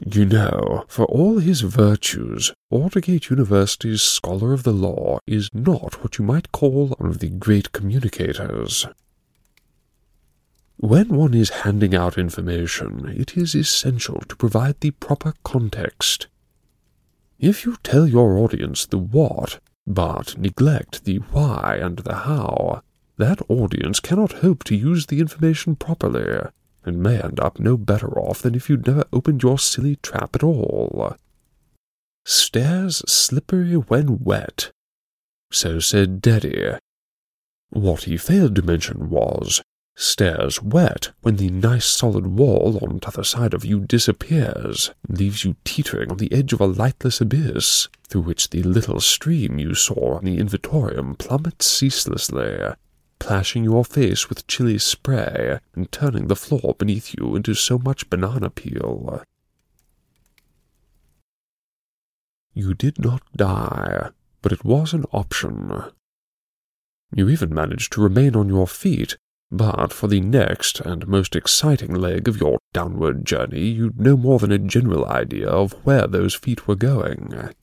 You 0.04 0.26
know, 0.26 0.86
for 0.88 1.06
all 1.06 1.38
his 1.38 1.62
virtues, 1.62 2.52
Aldergate 2.74 3.30
University's 3.30 4.02
Scholar 4.02 4.54
of 4.54 4.64
the 4.64 4.74
Law 4.74 5.20
is 5.28 5.50
not 5.54 6.02
what 6.02 6.18
you 6.18 6.26
might 6.26 6.52
call 6.52 6.88
one 6.88 7.10
of 7.12 7.20
the 7.20 7.30
great 7.30 7.72
communicators. 7.74 8.88
When 10.78 11.10
one 11.10 11.36
is 11.36 11.50
handing 11.50 11.94
out 11.94 12.18
information, 12.18 13.14
it 13.16 13.38
is 13.38 13.54
essential 13.54 14.22
to 14.28 14.36
provide 14.36 14.80
the 14.80 14.92
proper 14.92 15.34
context. 15.44 16.28
If 17.40 17.66
you 17.66 17.78
tell 17.84 18.08
your 18.08 18.38
audience 18.38 18.88
the 18.88 18.98
what, 18.98 19.60
but 19.88 20.38
neglect 20.38 21.06
the 21.06 21.18
why 21.32 21.80
and 21.82 22.00
the 22.00 22.14
how, 22.14 22.84
that 23.16 23.42
audience 23.48 24.02
cannot 24.02 24.44
hope 24.44 24.66
to 24.66 24.76
use 24.76 25.06
the 25.06 25.22
information 25.22 25.76
properly, 25.78 26.42
and 26.84 27.02
may 27.02 27.22
end 27.22 27.40
up 27.40 27.60
no 27.60 27.78
better 27.78 28.20
off 28.20 28.42
than 28.42 28.54
if 28.54 28.70
you'd 28.70 28.86
never 28.86 29.06
opened 29.14 29.42
your 29.42 29.58
silly 29.58 29.96
trap 30.04 30.36
at 30.36 30.44
all. 30.44 31.16
Stairs 32.26 33.02
slippery 33.08 33.76
when 33.76 34.20
wet. 34.20 34.72
So 35.52 35.80
said 35.80 36.22
Deddy. 36.22 36.78
What 37.70 38.04
he 38.04 38.18
failed 38.18 38.56
to 38.58 38.62
mention 38.62 39.10
was 39.10 39.62
Stairs 40.00 40.62
wet 40.62 41.10
when 41.22 41.38
the 41.38 41.50
nice 41.50 41.86
solid 41.86 42.28
wall 42.28 42.78
on 42.84 43.00
t'other 43.00 43.24
side 43.24 43.56
of 43.56 43.66
you 43.66 43.80
disappears, 43.80 44.92
leaves 45.10 45.44
you 45.44 45.56
teetering 45.66 46.12
on 46.12 46.18
the 46.18 46.32
edge 46.32 46.54
of 46.54 46.62
a 46.62 46.68
lightless 46.68 47.20
abyss, 47.20 47.88
through 48.08 48.22
which 48.22 48.52
the 48.52 48.62
little 48.62 49.00
stream 49.00 49.58
you 49.58 49.74
saw 49.74 50.18
on 50.18 50.26
the 50.26 50.38
invitorium 50.38 51.16
plummets 51.16 51.66
ceaselessly, 51.66 52.60
plashing 53.18 53.64
your 53.64 53.84
face 53.84 54.30
with 54.30 54.46
chilly 54.46 54.78
spray 54.78 55.58
and 55.74 55.92
turning 55.92 56.28
the 56.28 56.36
floor 56.36 56.76
beneath 56.78 57.16
you 57.18 57.36
into 57.36 57.56
so 57.56 57.80
much 57.80 58.08
banana 58.08 58.52
peel. 58.52 59.24
You 62.54 62.76
did 62.76 63.00
not 63.00 63.24
die, 63.36 64.10
but 64.44 64.52
it 64.52 64.64
was 64.64 64.94
an 64.94 65.06
option. 65.12 65.86
You 67.16 67.30
even 67.30 67.52
managed 67.52 67.94
to 67.94 68.02
remain 68.02 68.36
on 68.36 68.48
your 68.48 68.68
feet 68.68 69.18
but 69.52 69.94
for 69.94 70.08
the 70.08 70.20
next 70.20 70.80
and 70.82 71.08
most 71.08 71.36
exciting 71.36 71.94
leg 71.94 72.28
of 72.28 72.40
your 72.40 72.60
downward 72.74 73.26
journey, 73.26 73.66
you'd 73.66 74.00
no 74.00 74.18
more 74.18 74.40
than 74.40 74.52
a 74.52 74.58
general 74.58 75.06
idea 75.06 75.48
of 75.48 75.74
where 75.86 76.08
those 76.08 76.36
feet 76.36 76.68
were 76.68 76.76
going. 76.76 77.54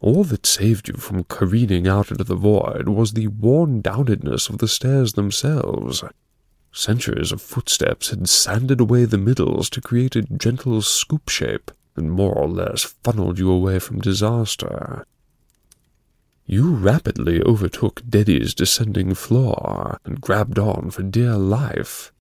All 0.00 0.24
that 0.24 0.46
saved 0.46 0.88
you 0.88 0.94
from 0.94 1.24
careening 1.24 1.86
out 1.86 2.10
into 2.10 2.24
the 2.24 2.34
void 2.34 2.88
was 2.88 3.12
the 3.12 3.28
worn 3.28 3.82
downedness 3.82 4.50
of 4.50 4.58
the 4.58 4.68
stairs 4.68 5.12
themselves. 5.12 6.02
Centuries 6.72 7.32
of 7.32 7.42
footsteps 7.42 8.10
had 8.10 8.28
sanded 8.28 8.80
away 8.80 9.04
the 9.04 9.18
middles 9.18 9.68
to 9.70 9.80
create 9.80 10.16
a 10.16 10.22
gentle 10.22 10.82
scoop 10.82 11.28
shape 11.28 11.70
and 11.94 12.10
more 12.10 12.34
or 12.34 12.48
less 12.48 12.82
funneled 13.04 13.38
you 13.38 13.50
away 13.50 13.78
from 13.78 14.00
disaster. 14.00 15.04
You 16.44 16.74
rapidly 16.74 17.40
overtook 17.42 18.02
Deddy's 18.08 18.54
descending 18.54 19.14
floor 19.14 19.98
and 20.04 20.20
grabbed 20.20 20.58
on 20.58 20.90
for 20.90 21.02
dear 21.02 21.36
life. 21.36 22.12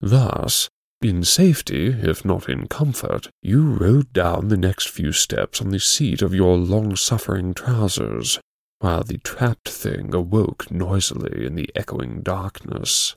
Thus, 0.00 0.68
in 1.02 1.24
safety, 1.24 1.86
if 1.86 2.24
not 2.24 2.48
in 2.48 2.68
comfort, 2.68 3.28
you 3.42 3.62
rode 3.62 4.12
down 4.12 4.48
the 4.48 4.56
next 4.56 4.88
few 4.88 5.12
steps 5.12 5.60
on 5.60 5.70
the 5.70 5.80
seat 5.80 6.20
of 6.20 6.34
your 6.34 6.58
long-suffering 6.58 7.54
trousers, 7.54 8.38
while 8.80 9.02
the 9.02 9.18
trapped 9.18 9.68
thing 9.68 10.14
awoke 10.14 10.70
noisily 10.70 11.46
in 11.46 11.54
the 11.54 11.70
echoing 11.74 12.20
darkness. 12.20 13.16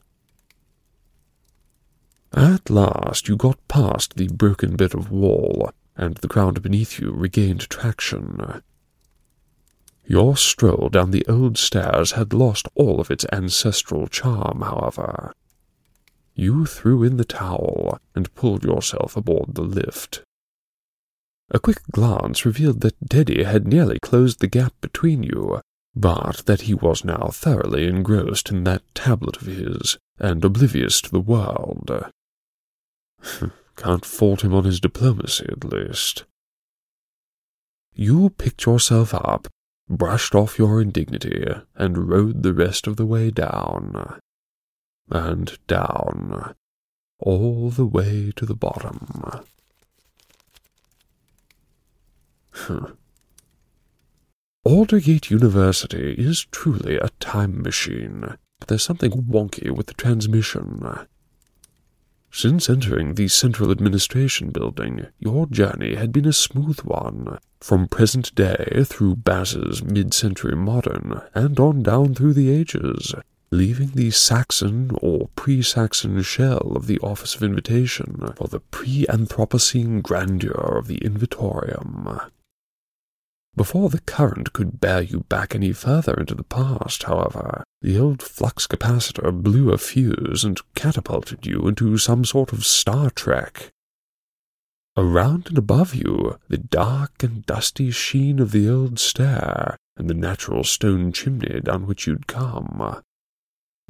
At 2.33 2.69
last 2.69 3.27
you 3.27 3.35
got 3.35 3.67
past 3.67 4.15
the 4.15 4.29
broken 4.29 4.75
bit 4.75 4.93
of 4.93 5.11
wall, 5.11 5.69
and 5.95 6.15
the 6.15 6.27
ground 6.27 6.61
beneath 6.61 6.99
you 6.99 7.11
regained 7.11 7.69
traction. 7.69 8.63
Your 10.05 10.35
stroll 10.35 10.89
down 10.89 11.11
the 11.11 11.25
old 11.27 11.57
stairs 11.57 12.11
had 12.11 12.33
lost 12.33 12.67
all 12.75 12.99
of 12.99 13.09
its 13.09 13.25
ancestral 13.31 14.07
charm, 14.07 14.61
however. 14.61 15.33
You 16.35 16.65
threw 16.65 17.03
in 17.03 17.17
the 17.17 17.25
towel 17.25 17.99
and 18.15 18.33
pulled 18.35 18.63
yourself 18.63 19.15
aboard 19.15 19.55
the 19.55 19.61
lift. 19.61 20.23
A 21.51 21.59
quick 21.59 21.81
glance 21.91 22.45
revealed 22.45 22.81
that 22.81 22.99
Deddy 23.07 23.43
had 23.43 23.67
nearly 23.67 23.99
closed 24.01 24.39
the 24.39 24.47
gap 24.47 24.73
between 24.81 25.23
you, 25.23 25.61
but 25.95 26.43
that 26.45 26.61
he 26.61 26.73
was 26.73 27.05
now 27.05 27.29
thoroughly 27.31 27.85
engrossed 27.87 28.49
in 28.49 28.63
that 28.63 28.83
tablet 28.95 29.37
of 29.37 29.47
his, 29.47 29.97
and 30.19 30.43
oblivious 30.43 30.99
to 31.01 31.11
the 31.11 31.19
world. 31.19 32.11
Can't 33.75 34.05
fault 34.05 34.43
him 34.43 34.53
on 34.53 34.63
his 34.63 34.79
diplomacy, 34.79 35.45
at 35.49 35.63
least. 35.63 36.25
You 37.93 38.31
picked 38.31 38.65
yourself 38.65 39.13
up, 39.13 39.47
brushed 39.89 40.33
off 40.33 40.57
your 40.57 40.81
indignity, 40.81 41.45
and 41.75 42.09
rode 42.09 42.43
the 42.43 42.53
rest 42.53 42.87
of 42.87 42.95
the 42.95 43.05
way 43.05 43.29
down 43.29 44.19
and 45.09 45.57
down, 45.67 46.55
all 47.19 47.69
the 47.69 47.85
way 47.85 48.31
to 48.35 48.45
the 48.45 48.55
bottom. 48.55 49.43
Aldergate 54.65 55.29
University 55.29 56.13
is 56.13 56.45
truly 56.45 56.95
a 56.95 57.09
time 57.19 57.61
machine, 57.61 58.37
but 58.59 58.69
there's 58.69 58.83
something 58.83 59.11
wonky 59.11 59.69
with 59.69 59.87
the 59.87 59.93
transmission. 59.93 61.07
Since 62.35 62.67
entering 62.67 63.13
the 63.13 63.27
Central 63.27 63.69
Administration 63.69 64.49
Building, 64.49 65.05
your 65.19 65.45
journey 65.45 65.93
had 65.93 66.11
been 66.11 66.25
a 66.25 66.33
smooth 66.33 66.79
one, 66.79 67.37
from 67.61 67.87
present 67.87 68.33
day 68.33 68.83
through 68.85 69.17
Baz's 69.17 69.83
mid-century 69.83 70.55
modern, 70.55 71.21
and 71.35 71.59
on 71.59 71.83
down 71.83 72.15
through 72.15 72.33
the 72.33 72.49
ages 72.49 73.13
leaving 73.51 73.89
the 73.89 74.09
Saxon 74.09 74.89
or 74.99 75.29
pre-Saxon 75.35 76.23
shell 76.23 76.73
of 76.75 76.87
the 76.87 76.97
Office 77.01 77.35
of 77.35 77.43
Invitation 77.43 78.33
for 78.35 78.47
the 78.47 78.59
pre-Anthropocene 78.59 80.01
grandeur 80.01 80.75
of 80.79 80.87
the 80.87 80.97
Invitorium. 81.05 82.19
Before 83.55 83.89
the 83.89 84.01
current 84.01 84.51
could 84.51 84.79
bear 84.79 85.01
you 85.01 85.21
back 85.29 85.53
any 85.53 85.73
further 85.73 86.15
into 86.15 86.33
the 86.33 86.43
past, 86.43 87.03
however, 87.03 87.63
the 87.81 87.99
old 87.99 88.23
flux 88.23 88.65
capacitor 88.65 89.31
blew 89.31 89.71
a 89.71 89.77
fuse 89.77 90.43
and 90.43 90.59
catapulted 90.73 91.45
you 91.45 91.67
into 91.67 91.99
some 91.99 92.25
sort 92.25 92.51
of 92.51 92.65
Star 92.65 93.11
Trek. 93.11 93.69
Around 94.97 95.47
and 95.47 95.57
above 95.57 95.93
you, 95.93 96.39
the 96.49 96.57
dark 96.57 97.21
and 97.21 97.45
dusty 97.45 97.91
sheen 97.91 98.39
of 98.39 98.51
the 98.51 98.67
old 98.67 98.97
stair 98.97 99.77
and 99.97 100.09
the 100.09 100.15
natural 100.15 100.63
stone 100.63 101.11
chimney 101.11 101.61
down 101.61 101.85
which 101.85 102.07
you'd 102.07 102.25
come. 102.25 103.01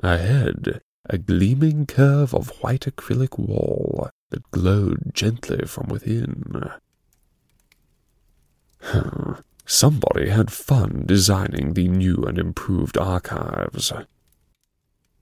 Ahead, 0.02 0.82
a 1.10 1.17
gleaming 1.17 1.86
curve 1.86 2.34
of 2.34 2.49
white 2.62 2.82
acrylic 2.82 3.38
wall 3.39 4.10
that 4.30 4.52
glowed 4.52 5.12
gently 5.13 5.65
from 5.65 5.88
within. 5.88 6.71
Somebody 9.65 10.30
had 10.30 10.52
fun 10.52 11.04
designing 11.06 11.73
the 11.73 11.88
new 11.88 12.23
and 12.23 12.38
improved 12.38 12.97
archives. 12.97 13.91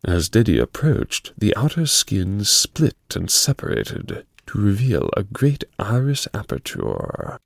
As 0.04 0.30
Deddy 0.30 0.60
approached, 0.60 1.32
the 1.38 1.56
outer 1.56 1.86
skin 1.86 2.44
split 2.44 2.98
and 3.16 3.30
separated 3.30 4.26
to 4.48 4.58
reveal 4.58 5.10
a 5.16 5.24
great 5.24 5.64
iris 5.78 6.28
aperture. 6.34 7.38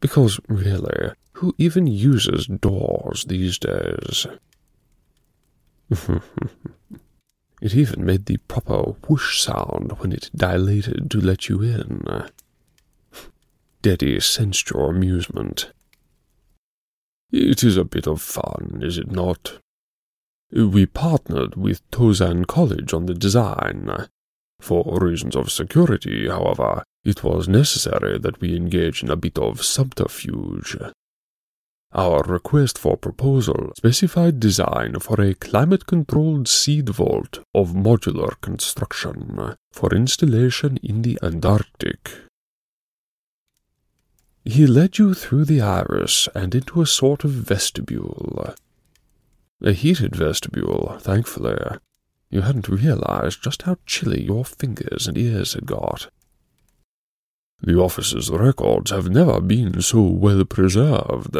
Because, 0.00 0.38
really, 0.48 1.12
who 1.32 1.54
even 1.58 1.88
uses 1.88 2.46
doors 2.46 3.24
these 3.24 3.58
days? 3.58 4.26
it 7.60 7.74
even 7.74 8.04
made 8.04 8.26
the 8.26 8.36
proper 8.36 8.92
whoosh 9.08 9.40
sound 9.40 9.92
when 9.98 10.12
it 10.12 10.30
dilated 10.36 11.10
to 11.10 11.20
let 11.20 11.48
you 11.48 11.60
in. 11.60 12.04
Deddy 13.82 14.22
sensed 14.22 14.70
your 14.70 14.90
amusement. 14.90 15.72
It 17.30 17.62
is 17.62 17.76
a 17.76 17.84
bit 17.84 18.06
of 18.06 18.22
fun, 18.22 18.80
is 18.82 18.96
it 18.96 19.10
not? 19.10 19.58
We 20.50 20.86
partnered 20.86 21.56
with 21.56 21.88
Tozan 21.90 22.46
College 22.46 22.94
on 22.94 23.06
the 23.06 23.14
design. 23.14 24.08
For 24.60 24.98
reasons 24.98 25.36
of 25.36 25.52
security, 25.52 26.28
however, 26.28 26.82
it 27.04 27.22
was 27.22 27.46
necessary 27.46 28.18
that 28.18 28.40
we 28.40 28.56
engage 28.56 29.02
in 29.02 29.10
a 29.10 29.16
bit 29.16 29.38
of 29.38 29.62
subterfuge. 29.62 30.76
Our 31.92 32.22
request 32.22 32.78
for 32.78 32.96
proposal 32.96 33.72
specified 33.76 34.40
design 34.40 34.98
for 35.00 35.20
a 35.20 35.34
climate-controlled 35.34 36.48
seed 36.48 36.88
vault 36.88 37.40
of 37.54 37.72
modular 37.72 38.40
construction 38.40 39.54
for 39.72 39.94
installation 39.94 40.78
in 40.82 41.02
the 41.02 41.18
Antarctic. 41.22 42.10
He 44.48 44.66
led 44.66 44.96
you 44.96 45.12
through 45.12 45.44
the 45.44 45.60
iris 45.60 46.28
and 46.34 46.54
into 46.54 46.80
a 46.80 46.86
sort 46.86 47.22
of 47.22 47.30
vestibule. 47.30 48.54
A 49.60 49.72
heated 49.72 50.16
vestibule, 50.16 50.96
thankfully. 51.00 51.58
You 52.30 52.40
hadn't 52.40 52.68
realized 52.68 53.42
just 53.42 53.62
how 53.62 53.76
chilly 53.84 54.22
your 54.24 54.44
fingers 54.44 55.06
and 55.06 55.18
ears 55.18 55.52
had 55.52 55.66
got. 55.66 56.10
The 57.60 57.78
office's 57.78 58.30
records 58.30 58.90
have 58.90 59.10
never 59.10 59.40
been 59.40 59.82
so 59.82 60.00
well 60.00 60.44
preserved, 60.44 61.36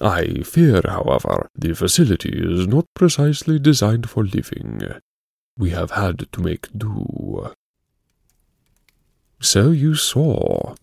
I 0.00 0.42
fear, 0.42 0.80
however, 0.86 1.50
the 1.54 1.74
facility 1.74 2.30
is 2.32 2.66
not 2.66 2.86
precisely 2.94 3.58
designed 3.58 4.08
for 4.08 4.24
living. 4.24 4.80
We 5.58 5.70
have 5.70 5.92
had 5.92 6.30
to 6.32 6.40
make 6.40 6.68
do. 6.76 7.52
So 9.40 9.70
you 9.70 9.94
saw. 9.94 10.74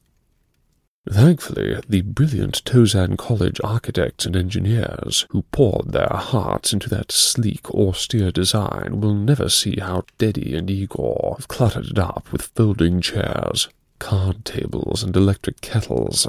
Thankfully, 1.09 1.79
the 1.87 2.01
brilliant 2.01 2.65
Tozan 2.65 3.17
College 3.17 3.61
architects 3.63 4.25
and 4.25 4.35
engineers 4.35 5.25
who 5.29 5.43
poured 5.43 5.93
their 5.93 6.11
hearts 6.11 6.73
into 6.73 6.89
that 6.89 7.13
sleek, 7.13 7.69
austere 7.71 8.29
design 8.31 8.99
will 8.99 9.13
never 9.13 9.47
see 9.47 9.79
how 9.79 10.03
Deddy 10.17 10.53
and 10.53 10.69
Igor 10.69 11.35
have 11.37 11.47
cluttered 11.47 11.91
it 11.91 11.99
up 11.99 12.29
with 12.31 12.51
folding 12.55 12.99
chairs, 12.99 13.69
card 13.99 14.43
tables, 14.43 15.01
and 15.01 15.15
electric 15.15 15.61
kettles. 15.61 16.27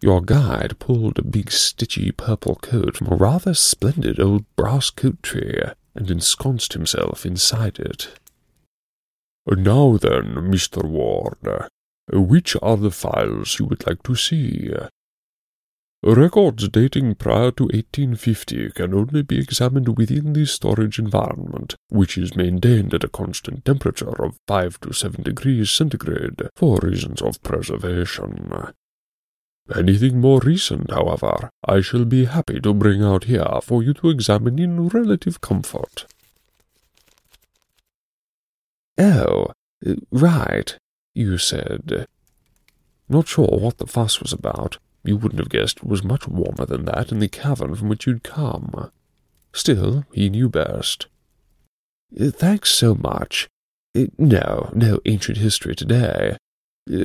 Your 0.00 0.22
guide 0.22 0.78
pulled 0.78 1.18
a 1.18 1.24
big 1.24 1.50
stitchy 1.50 2.16
purple 2.16 2.54
coat 2.56 2.96
from 2.96 3.08
a 3.08 3.16
rather 3.16 3.54
splendid 3.54 4.20
old 4.20 4.44
brass 4.54 4.90
coat 4.90 5.22
tree 5.22 5.60
and 5.96 6.10
ensconced 6.10 6.72
himself 6.74 7.26
inside 7.26 7.80
it. 7.80 8.16
Now 9.46 9.96
then, 9.96 10.34
Mr. 10.36 10.84
Ward, 10.84 11.36
which 12.12 12.56
are 12.62 12.76
the 12.76 12.90
files 12.90 13.58
you 13.58 13.66
would 13.66 13.86
like 13.86 14.02
to 14.04 14.14
see? 14.14 14.72
Records 16.02 16.66
dating 16.70 17.16
prior 17.16 17.50
to 17.50 17.64
1850 17.64 18.70
can 18.70 18.94
only 18.94 19.22
be 19.22 19.38
examined 19.38 19.98
within 19.98 20.32
the 20.32 20.46
storage 20.46 20.98
environment, 20.98 21.74
which 21.90 22.16
is 22.16 22.34
maintained 22.34 22.94
at 22.94 23.04
a 23.04 23.08
constant 23.08 23.66
temperature 23.66 24.24
of 24.24 24.38
5 24.48 24.80
to 24.80 24.94
7 24.94 25.22
degrees 25.22 25.70
centigrade 25.70 26.48
for 26.56 26.78
reasons 26.78 27.20
of 27.20 27.42
preservation. 27.42 28.72
Anything 29.76 30.20
more 30.20 30.40
recent, 30.40 30.90
however, 30.90 31.50
I 31.64 31.82
shall 31.82 32.06
be 32.06 32.24
happy 32.24 32.60
to 32.60 32.72
bring 32.72 33.02
out 33.04 33.24
here 33.24 33.60
for 33.62 33.82
you 33.82 33.92
to 33.94 34.08
examine 34.08 34.58
in 34.58 34.88
relative 34.88 35.42
comfort. 35.42 36.06
Oh, 38.96 39.52
right, 40.10 40.78
you 41.14 41.38
said. 41.38 42.06
Not 43.08 43.28
sure 43.28 43.58
what 43.60 43.78
the 43.78 43.86
fuss 43.86 44.20
was 44.20 44.32
about. 44.32 44.78
You 45.04 45.16
wouldn't 45.16 45.40
have 45.40 45.48
guessed 45.48 45.78
it 45.78 45.84
was 45.86 46.04
much 46.04 46.28
warmer 46.28 46.66
than 46.66 46.84
that 46.84 47.10
in 47.10 47.18
the 47.18 47.28
cavern 47.28 47.74
from 47.74 47.88
which 47.88 48.06
you'd 48.06 48.22
come. 48.22 48.90
Still, 49.52 50.04
he 50.12 50.28
knew 50.28 50.48
best. 50.48 51.06
Thanks 52.16 52.70
so 52.70 52.94
much. 52.94 53.48
No, 54.18 54.70
no 54.74 55.00
ancient 55.06 55.38
history 55.38 55.74
today. 55.74 56.36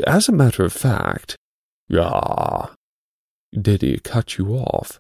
As 0.06 0.30
a 0.30 0.34
matter 0.34 0.63
of 0.63 0.74
fact, 0.74 1.36
Ah, 1.94 2.74
did 3.54 3.82
he 3.82 4.00
cut 4.00 4.38
you 4.38 4.56
off. 4.56 5.00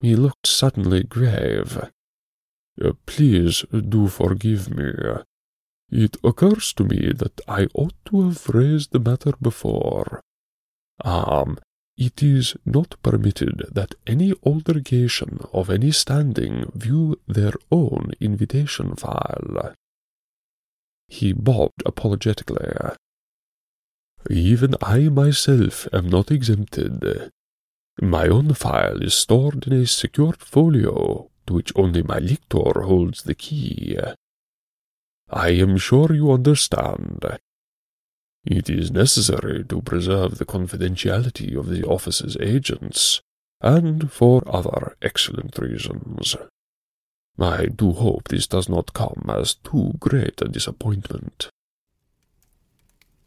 He 0.00 0.16
looked 0.16 0.46
suddenly 0.46 1.02
grave. 1.02 1.90
Uh, 2.82 2.92
please 3.04 3.64
do 3.70 4.08
forgive 4.08 4.74
me. 4.74 4.92
It 5.90 6.16
occurs 6.22 6.72
to 6.74 6.84
me 6.84 7.12
that 7.16 7.40
I 7.48 7.66
ought 7.74 7.94
to 8.06 8.28
have 8.28 8.48
raised 8.48 8.92
the 8.92 9.00
matter 9.00 9.32
before. 9.40 10.20
Um, 11.04 11.58
it 11.96 12.22
is 12.22 12.56
not 12.64 12.96
permitted 13.02 13.66
that 13.72 13.94
any 14.06 14.32
alteration 14.44 15.40
of 15.52 15.68
any 15.68 15.90
standing 15.90 16.70
view 16.74 17.20
their 17.26 17.52
own 17.70 18.12
invitation 18.20 18.94
file. 18.96 19.74
He 21.08 21.32
bobbed 21.32 21.82
apologetically. 21.84 22.94
Even 24.30 24.76
I 24.80 25.08
myself 25.08 25.88
am 25.92 26.08
not 26.08 26.30
exempted. 26.30 27.30
My 28.00 28.28
own 28.28 28.54
file 28.54 29.02
is 29.02 29.14
stored 29.14 29.66
in 29.66 29.72
a 29.72 29.86
secured 29.86 30.40
folio 30.40 31.30
to 31.46 31.52
which 31.52 31.72
only 31.74 32.02
my 32.02 32.18
lictor 32.18 32.82
holds 32.82 33.24
the 33.24 33.34
key. 33.34 33.98
I 35.32 35.50
am 35.50 35.76
sure 35.76 36.12
you 36.12 36.32
understand. 36.32 37.24
It 38.44 38.68
is 38.68 38.90
necessary 38.90 39.64
to 39.64 39.80
preserve 39.82 40.38
the 40.38 40.44
confidentiality 40.44 41.56
of 41.56 41.68
the 41.68 41.84
office's 41.84 42.36
agents, 42.40 43.20
and 43.60 44.10
for 44.10 44.42
other 44.46 44.96
excellent 45.02 45.56
reasons. 45.58 46.36
I 47.38 47.66
do 47.66 47.92
hope 47.92 48.28
this 48.28 48.46
does 48.46 48.68
not 48.68 48.92
come 48.92 49.26
as 49.28 49.54
too 49.54 49.92
great 50.00 50.42
a 50.42 50.48
disappointment. 50.48 51.48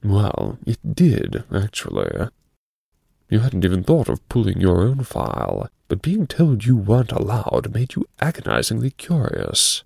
Well, 0.04 0.58
it 0.66 0.96
did, 0.96 1.44
actually. 1.54 2.28
You 3.30 3.40
hadn't 3.40 3.64
even 3.64 3.84
thought 3.84 4.10
of 4.10 4.28
pulling 4.28 4.60
your 4.60 4.82
own 4.82 5.04
file, 5.06 5.70
but 5.88 6.02
being 6.02 6.28
told 6.28 6.66
you 6.66 6.76
weren't 6.76 7.14
allowed 7.14 7.74
made 7.74 7.96
you 7.96 8.06
agonizingly 8.20 8.92
curious. 8.92 9.84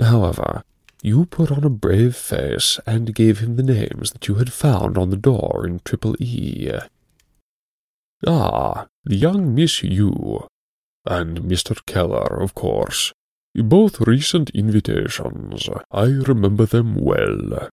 However, 0.00 0.62
you 1.08 1.24
put 1.24 1.50
on 1.50 1.64
a 1.64 1.70
brave 1.70 2.14
face 2.14 2.78
and 2.86 3.14
gave 3.14 3.38
him 3.38 3.56
the 3.56 3.62
names 3.62 4.12
that 4.12 4.28
you 4.28 4.34
had 4.36 4.52
found 4.52 4.98
on 4.98 5.10
the 5.10 5.16
door 5.16 5.64
in 5.66 5.80
Triple 5.84 6.14
E. 6.20 6.70
Ah, 8.26 8.86
the 9.04 9.16
young 9.16 9.54
Miss 9.54 9.82
U, 9.82 10.46
and 11.06 11.40
Mr. 11.40 11.74
Keller, 11.86 12.40
of 12.40 12.54
course. 12.54 13.12
Both 13.54 14.02
recent 14.02 14.50
invitations. 14.50 15.68
I 15.90 16.04
remember 16.04 16.66
them 16.66 16.94
well. 16.94 17.70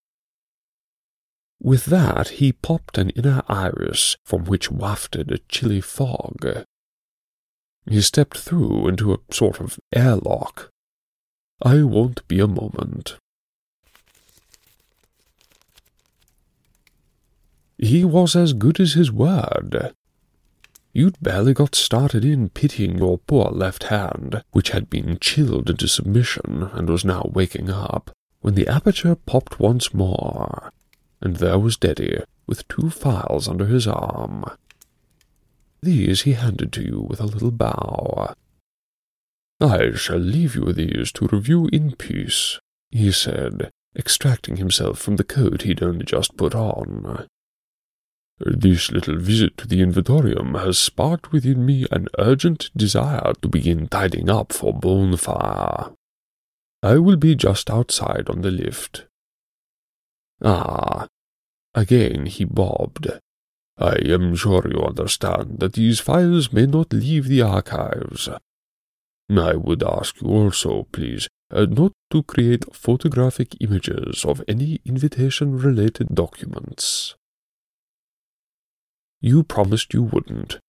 With 1.62 1.86
that, 1.86 2.30
he 2.40 2.54
popped 2.54 2.98
an 2.98 3.12
inner 3.12 3.44
iris 3.48 4.18
from 4.24 4.46
which 4.46 4.72
wafted 4.72 5.32
a 5.32 5.38
chilly 5.50 5.82
fog. 5.82 6.64
He 7.88 8.02
stepped 8.02 8.38
through 8.38 8.88
into 8.88 9.14
a 9.14 9.20
sort 9.32 9.60
of 9.60 9.80
airlock 9.94 10.72
I 11.62 11.84
won't 11.84 12.28
be 12.28 12.40
a 12.40 12.48
moment. 12.48 13.18
He 17.78 18.06
was 18.06 18.36
as 18.36 18.54
good 18.54 18.80
as 18.80 18.94
his 18.94 19.12
word. 19.12 19.94
You'd 20.94 21.18
barely 21.22 21.54
got 21.54 21.76
started 21.76 22.24
in 22.24 22.50
pitying 22.50 22.98
your 22.98 23.18
poor 23.18 23.52
left 23.52 23.86
hand, 23.86 24.44
which 24.52 24.70
had 24.70 24.90
been 24.90 25.18
chilled 25.20 25.70
into 25.70 25.90
submission 25.90 26.70
and 26.72 26.90
was 26.90 27.04
now 27.04 27.30
waking 27.34 27.70
up, 27.70 28.12
when 28.40 28.56
the 28.56 28.68
aperture 28.68 29.16
popped 29.16 29.60
once 29.60 29.94
more, 29.94 30.72
and 31.20 31.36
there 31.36 31.60
was 31.60 31.76
Deddy, 31.76 32.24
with 32.48 32.68
two 32.70 32.90
files 32.90 33.50
under 33.50 33.66
his 33.66 33.88
arm. 33.88 34.46
These 35.82 36.22
he 36.22 36.34
handed 36.34 36.72
to 36.74 36.82
you 36.82 37.02
with 37.02 37.20
a 37.20 37.26
little 37.26 37.52
bow. 37.52 38.34
I 39.60 39.92
shall 39.96 40.18
leave 40.18 40.56
you 40.56 40.72
these 40.72 41.12
to 41.14 41.28
review 41.28 41.70
in 41.74 41.96
peace, 41.96 42.60
he 42.90 43.12
said, 43.12 43.70
extracting 43.98 44.58
himself 44.58 45.00
from 45.00 45.18
the 45.18 45.24
coat 45.24 45.64
he'd 45.64 45.84
only 45.84 46.06
just 46.06 46.38
put 46.38 46.56
on. 46.56 47.28
This 48.40 48.92
little 48.92 49.18
visit 49.18 49.58
to 49.58 49.68
the 49.68 49.82
invitorium 49.82 50.56
has 50.56 50.78
sparked 50.78 51.32
within 51.32 51.66
me 51.66 51.86
an 51.92 52.08
urgent 52.20 52.70
desire 52.76 53.34
to 53.42 53.48
begin 53.48 53.88
tidying 53.88 54.30
up 54.30 54.52
for 54.52 54.74
bonfire. 54.74 55.92
I 56.84 56.98
will 56.98 57.16
be 57.16 57.36
just 57.36 57.70
outside 57.70 58.30
on 58.30 58.42
the 58.42 58.52
lift. 58.52 59.06
Ah, 60.44 61.08
again 61.74 62.26
he 62.26 62.44
bobbed. 62.44 63.08
I 63.78 63.96
am 64.06 64.36
sure 64.36 64.68
you 64.70 64.82
understand 64.82 65.60
that 65.60 65.74
these 65.74 66.00
files 66.00 66.52
may 66.52 66.66
not 66.66 66.94
leave 66.94 67.28
the 67.28 67.42
archives, 67.42 68.30
I 69.30 69.56
would 69.56 69.84
ask 69.84 70.22
you 70.22 70.28
also, 70.30 70.88
please, 70.92 71.28
uh, 71.52 71.66
not 71.66 71.94
to 72.12 72.24
create 72.24 72.76
photographic 72.76 73.56
images 73.60 74.24
of 74.24 74.44
any 74.48 74.80
invitation 74.86 75.58
related 75.58 76.10
documents. 76.14 77.16
You 79.26 79.42
promised 79.42 79.92
you 79.92 80.04
wouldn't, 80.04 80.60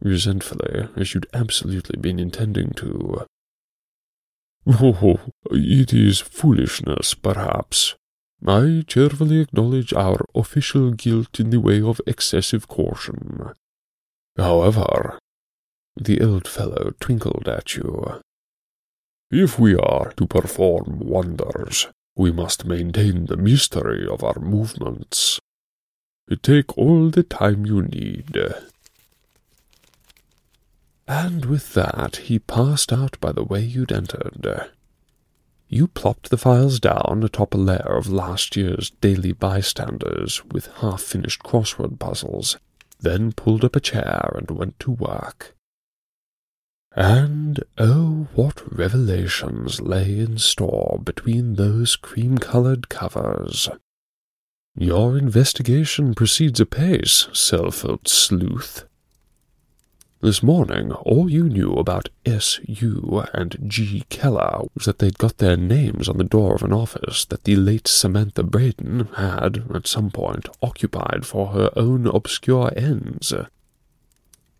resentfully, 0.00 0.88
as 0.96 1.12
you'd 1.12 1.26
absolutely 1.34 2.00
been 2.00 2.18
intending 2.18 2.70
to. 2.76 3.26
Oh, 4.66 5.20
it 5.50 5.92
is 5.92 6.18
foolishness, 6.18 7.12
perhaps. 7.12 7.96
I 8.46 8.82
cheerfully 8.86 9.40
acknowledge 9.40 9.92
our 9.92 10.24
official 10.34 10.92
guilt 10.92 11.38
in 11.38 11.50
the 11.50 11.60
way 11.60 11.82
of 11.82 12.00
excessive 12.06 12.66
caution. 12.66 13.52
However, 14.38 15.18
the 15.94 16.22
old 16.22 16.48
fellow 16.48 16.92
twinkled 17.00 17.46
at 17.46 17.76
you. 17.76 18.22
If 19.30 19.58
we 19.58 19.76
are 19.76 20.12
to 20.16 20.26
perform 20.26 21.00
wonders, 21.00 21.88
we 22.16 22.32
must 22.32 22.64
maintain 22.64 23.26
the 23.26 23.36
mystery 23.36 24.08
of 24.08 24.24
our 24.24 24.38
movements. 24.40 25.40
Take 26.42 26.76
all 26.76 27.10
the 27.10 27.22
time 27.22 27.64
you 27.64 27.82
need. 27.82 28.36
And 31.06 31.46
with 31.46 31.72
that, 31.74 32.16
he 32.16 32.38
passed 32.38 32.92
out 32.92 33.18
by 33.20 33.32
the 33.32 33.42
way 33.42 33.62
you'd 33.62 33.92
entered. 33.92 34.70
You 35.68 35.86
plopped 35.88 36.30
the 36.30 36.36
files 36.38 36.80
down 36.80 37.22
atop 37.24 37.54
a 37.54 37.58
layer 37.58 37.96
of 37.96 38.08
last 38.08 38.56
year's 38.56 38.90
daily 39.00 39.32
bystanders 39.32 40.44
with 40.44 40.66
half 40.76 41.02
finished 41.02 41.42
crossword 41.42 41.98
puzzles, 41.98 42.56
then 43.00 43.32
pulled 43.32 43.64
up 43.64 43.76
a 43.76 43.80
chair 43.80 44.34
and 44.34 44.50
went 44.50 44.78
to 44.80 44.90
work. 44.90 45.54
And 46.92 47.62
oh, 47.76 48.28
what 48.34 48.62
revelations 48.70 49.80
lay 49.80 50.18
in 50.18 50.38
store 50.38 51.00
between 51.04 51.54
those 51.54 51.96
cream 51.96 52.38
colored 52.38 52.88
covers! 52.88 53.68
Your 54.80 55.18
investigation 55.18 56.14
proceeds 56.14 56.60
apace, 56.60 57.26
self-felt 57.32 58.06
sleuth. 58.06 58.84
This 60.20 60.40
morning, 60.40 60.92
all 60.92 61.28
you 61.28 61.48
knew 61.48 61.72
about 61.72 62.10
S. 62.24 62.60
U. 62.64 63.24
and 63.34 63.56
G. 63.66 64.04
Keller 64.08 64.68
was 64.76 64.84
that 64.84 65.00
they'd 65.00 65.18
got 65.18 65.38
their 65.38 65.56
names 65.56 66.08
on 66.08 66.16
the 66.16 66.22
door 66.22 66.54
of 66.54 66.62
an 66.62 66.72
office 66.72 67.24
that 67.24 67.42
the 67.42 67.56
late 67.56 67.88
Samantha 67.88 68.44
Braden 68.44 69.08
had, 69.16 69.64
at 69.74 69.88
some 69.88 70.12
point, 70.12 70.48
occupied 70.62 71.26
for 71.26 71.48
her 71.48 71.72
own 71.74 72.06
obscure 72.06 72.70
ends. 72.76 73.32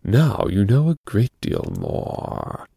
Now 0.03 0.47
you 0.49 0.65
know 0.65 0.89
a 0.89 0.97
great 1.07 1.31
deal 1.39 1.73
more. 1.79 2.67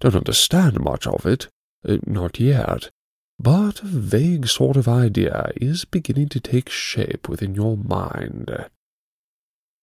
Don't 0.00 0.16
understand 0.16 0.80
much 0.80 1.06
of 1.06 1.24
it, 1.26 1.46
uh, 1.88 1.98
not 2.04 2.40
yet, 2.40 2.90
but 3.38 3.82
a 3.82 3.86
vague 3.86 4.48
sort 4.48 4.76
of 4.76 4.88
idea 4.88 5.50
is 5.56 5.84
beginning 5.84 6.28
to 6.30 6.40
take 6.40 6.68
shape 6.68 7.28
within 7.28 7.54
your 7.54 7.76
mind. 7.76 8.68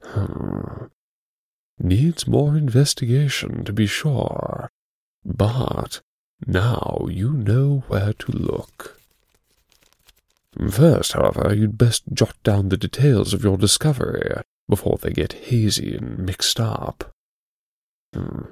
Hmm. 0.01 0.85
Needs 1.79 2.27
more 2.27 2.57
investigation, 2.57 3.63
to 3.63 3.73
be 3.73 3.87
sure. 3.87 4.69
But 5.25 6.01
now 6.45 7.07
you 7.09 7.33
know 7.33 7.83
where 7.87 8.13
to 8.13 8.31
look. 8.31 8.99
First, 10.69 11.13
however, 11.13 11.53
you'd 11.53 11.77
best 11.77 12.03
jot 12.13 12.35
down 12.43 12.69
the 12.69 12.77
details 12.77 13.33
of 13.33 13.43
your 13.43 13.57
discovery 13.57 14.41
before 14.69 14.97
they 15.01 15.11
get 15.11 15.33
hazy 15.33 15.95
and 15.95 16.19
mixed 16.19 16.59
up. 16.59 17.11
Hmm. 18.13 18.51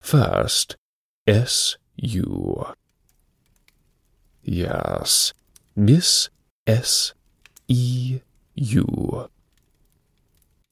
First, 0.00 0.76
S. 1.26 1.76
Yes, 4.52 5.32
Miss 5.76 6.28
S. 6.66 7.14
E. 7.68 8.18
U. 8.56 9.28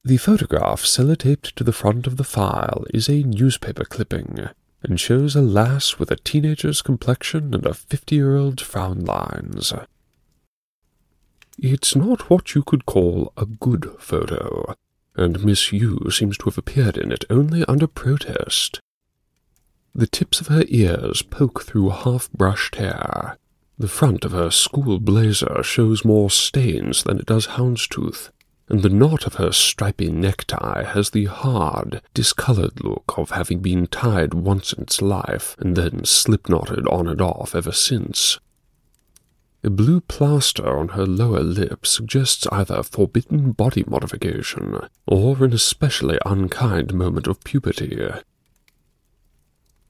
The 0.03 0.17
photograph 0.17 0.83
sellotaped 0.83 1.53
to 1.53 1.63
the 1.63 1.73
front 1.73 2.09
of 2.09 2.17
the 2.17 2.25
file 2.25 2.87
is 2.93 3.09
a 3.09 3.23
newspaper 3.23 3.85
clipping 3.85 4.49
and 4.83 4.99
shows 4.99 5.37
a 5.37 5.41
lass 5.41 5.97
with 5.97 6.11
a 6.11 6.17
teenager's 6.17 6.83
complexion 6.83 7.55
and 7.55 7.65
a 7.65 7.73
fifty-year-old's 7.73 8.65
frown 8.65 9.05
lines. 9.05 9.73
It's 11.57 11.95
not 11.95 12.29
what 12.29 12.57
you 12.57 12.65
could 12.65 12.85
call 12.85 13.33
a 13.37 13.47
good 13.47 13.95
photo, 14.01 14.75
and 15.15 15.45
Miss 15.45 15.73
U 15.73 16.11
seems 16.11 16.37
to 16.39 16.47
have 16.47 16.59
appeared 16.59 16.99
in 16.99 17.13
it 17.13 17.25
only 17.31 17.65
under 17.67 17.87
protest. 17.87 18.81
The 19.95 20.09
tips 20.09 20.41
of 20.41 20.49
her 20.49 20.65
ears 20.67 21.23
poke 21.23 21.63
through 21.63 21.91
half-brushed 21.91 22.75
hair. 22.75 23.39
The 23.81 23.87
front 23.87 24.25
of 24.25 24.33
her 24.33 24.51
school 24.51 24.99
blazer 24.99 25.63
shows 25.63 26.05
more 26.05 26.31
stains 26.31 27.05
than 27.05 27.21
it 27.21 27.27
does 27.27 27.47
houndstooth, 27.47 28.31
and 28.69 28.83
the 28.83 28.89
knot 28.89 29.25
of 29.25 29.35
her 29.35 29.53
stripy 29.53 30.11
necktie 30.11 30.83
has 30.83 31.11
the 31.11 31.27
hard, 31.27 32.03
discolored 32.13 32.83
look 32.83 33.15
of 33.17 33.31
having 33.31 33.61
been 33.61 33.87
tied 33.87 34.35
once 34.35 34.73
in 34.73 34.83
its 34.83 35.01
life 35.01 35.55
and 35.61 35.77
then 35.77 36.05
slip-knotted 36.05 36.89
on 36.89 37.07
and 37.07 37.21
off 37.21 37.55
ever 37.55 37.71
since. 37.71 38.41
A 39.63 39.71
blue 39.71 40.01
plaster 40.01 40.77
on 40.77 40.89
her 40.89 41.07
lower 41.07 41.45
lip 41.45 41.87
suggests 41.87 42.49
either 42.51 42.83
forbidden 42.83 43.53
body 43.53 43.85
modification 43.87 44.89
or 45.07 45.45
an 45.45 45.53
especially 45.53 46.19
unkind 46.27 46.95
moment 46.95 47.29
of 47.29 47.45
puberty. 47.45 48.11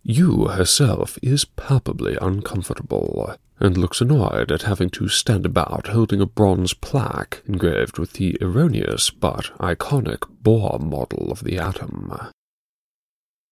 U 0.03 0.49
herself 0.49 1.19
is 1.23 1.45
palpably 1.47 2.19
uncomfortable, 2.21 3.35
and 3.61 3.77
looks 3.77 4.01
annoyed 4.01 4.53
at 4.53 4.63
having 4.63 4.89
to 4.91 5.09
stand 5.09 5.45
about 5.45 5.89
holding 5.89 6.21
a 6.21 6.27
bronze 6.27 6.75
plaque 6.75 7.43
engraved 7.47 7.99
with 7.99 8.15
the 8.15 8.37
erroneous 8.41 9.11
but 9.11 9.47
iconic 9.59 10.21
Bohr 10.43 10.81
model 10.81 11.31
of 11.33 11.45
the 11.45 11.59
atom. 11.59 12.31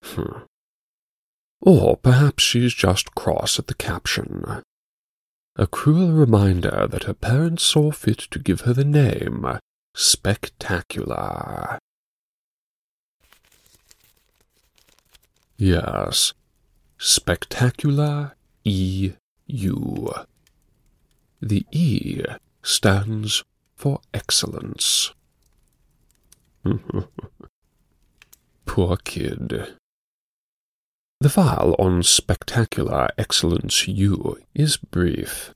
Hmm. 0.04 0.38
Or 1.60 1.96
perhaps 1.96 2.42
she's 2.42 2.74
just 2.74 3.14
cross 3.14 3.58
at 3.58 3.66
the 3.66 3.74
caption. 3.74 4.62
A 5.56 5.66
cruel 5.66 6.12
reminder 6.12 6.86
that 6.88 7.04
her 7.04 7.14
parents 7.14 7.64
saw 7.64 7.90
fit 7.90 8.18
to 8.18 8.38
give 8.38 8.62
her 8.62 8.72
the 8.72 8.84
name 8.84 9.58
Spectacular. 9.94 11.78
Yes, 15.56 16.34
Spectacular 16.98 18.36
E 18.64 19.12
U. 19.46 20.12
The 21.40 21.66
E 21.70 22.22
stands 22.62 23.44
for 23.76 24.00
excellence. 24.12 25.12
Poor 28.66 28.96
kid. 28.96 29.76
The 31.20 31.30
file 31.30 31.74
on 31.78 32.02
Spectacular 32.02 33.08
Excellence 33.16 33.88
U 33.88 34.38
is 34.54 34.76
brief. 34.76 35.54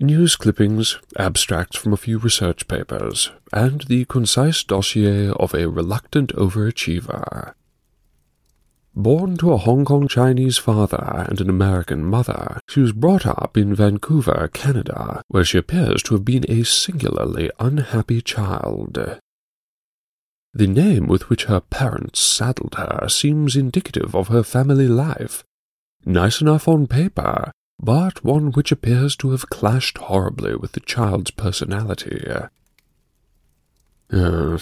News 0.00 0.36
clippings, 0.36 0.98
abstracts 1.18 1.76
from 1.76 1.92
a 1.92 1.96
few 1.96 2.18
research 2.18 2.66
papers, 2.66 3.30
and 3.52 3.82
the 3.82 4.04
concise 4.06 4.64
dossier 4.64 5.28
of 5.30 5.54
a 5.54 5.68
reluctant 5.68 6.32
overachiever. 6.34 7.54
Born 8.94 9.38
to 9.38 9.52
a 9.52 9.56
Hong 9.56 9.86
Kong 9.86 10.06
Chinese 10.06 10.58
father 10.58 11.24
and 11.28 11.40
an 11.40 11.48
American 11.48 12.04
mother, 12.04 12.60
she 12.68 12.80
was 12.80 12.92
brought 12.92 13.24
up 13.24 13.56
in 13.56 13.74
Vancouver, 13.74 14.50
Canada, 14.52 15.22
where 15.28 15.44
she 15.44 15.56
appears 15.56 16.02
to 16.02 16.14
have 16.14 16.26
been 16.26 16.44
a 16.50 16.62
singularly 16.64 17.50
unhappy 17.58 18.20
child. 18.20 19.18
The 20.52 20.66
name 20.66 21.06
with 21.06 21.30
which 21.30 21.44
her 21.44 21.60
parents 21.60 22.20
saddled 22.20 22.74
her 22.74 23.08
seems 23.08 23.56
indicative 23.56 24.14
of 24.14 24.28
her 24.28 24.42
family 24.42 24.88
life. 24.88 25.42
Nice 26.04 26.42
enough 26.42 26.68
on 26.68 26.86
paper, 26.86 27.50
but 27.80 28.22
one 28.22 28.52
which 28.52 28.70
appears 28.70 29.16
to 29.16 29.30
have 29.30 29.48
clashed 29.48 29.96
horribly 29.96 30.54
with 30.54 30.72
the 30.72 30.80
child's 30.80 31.30
personality. 31.30 32.26
Uh, 34.12 34.58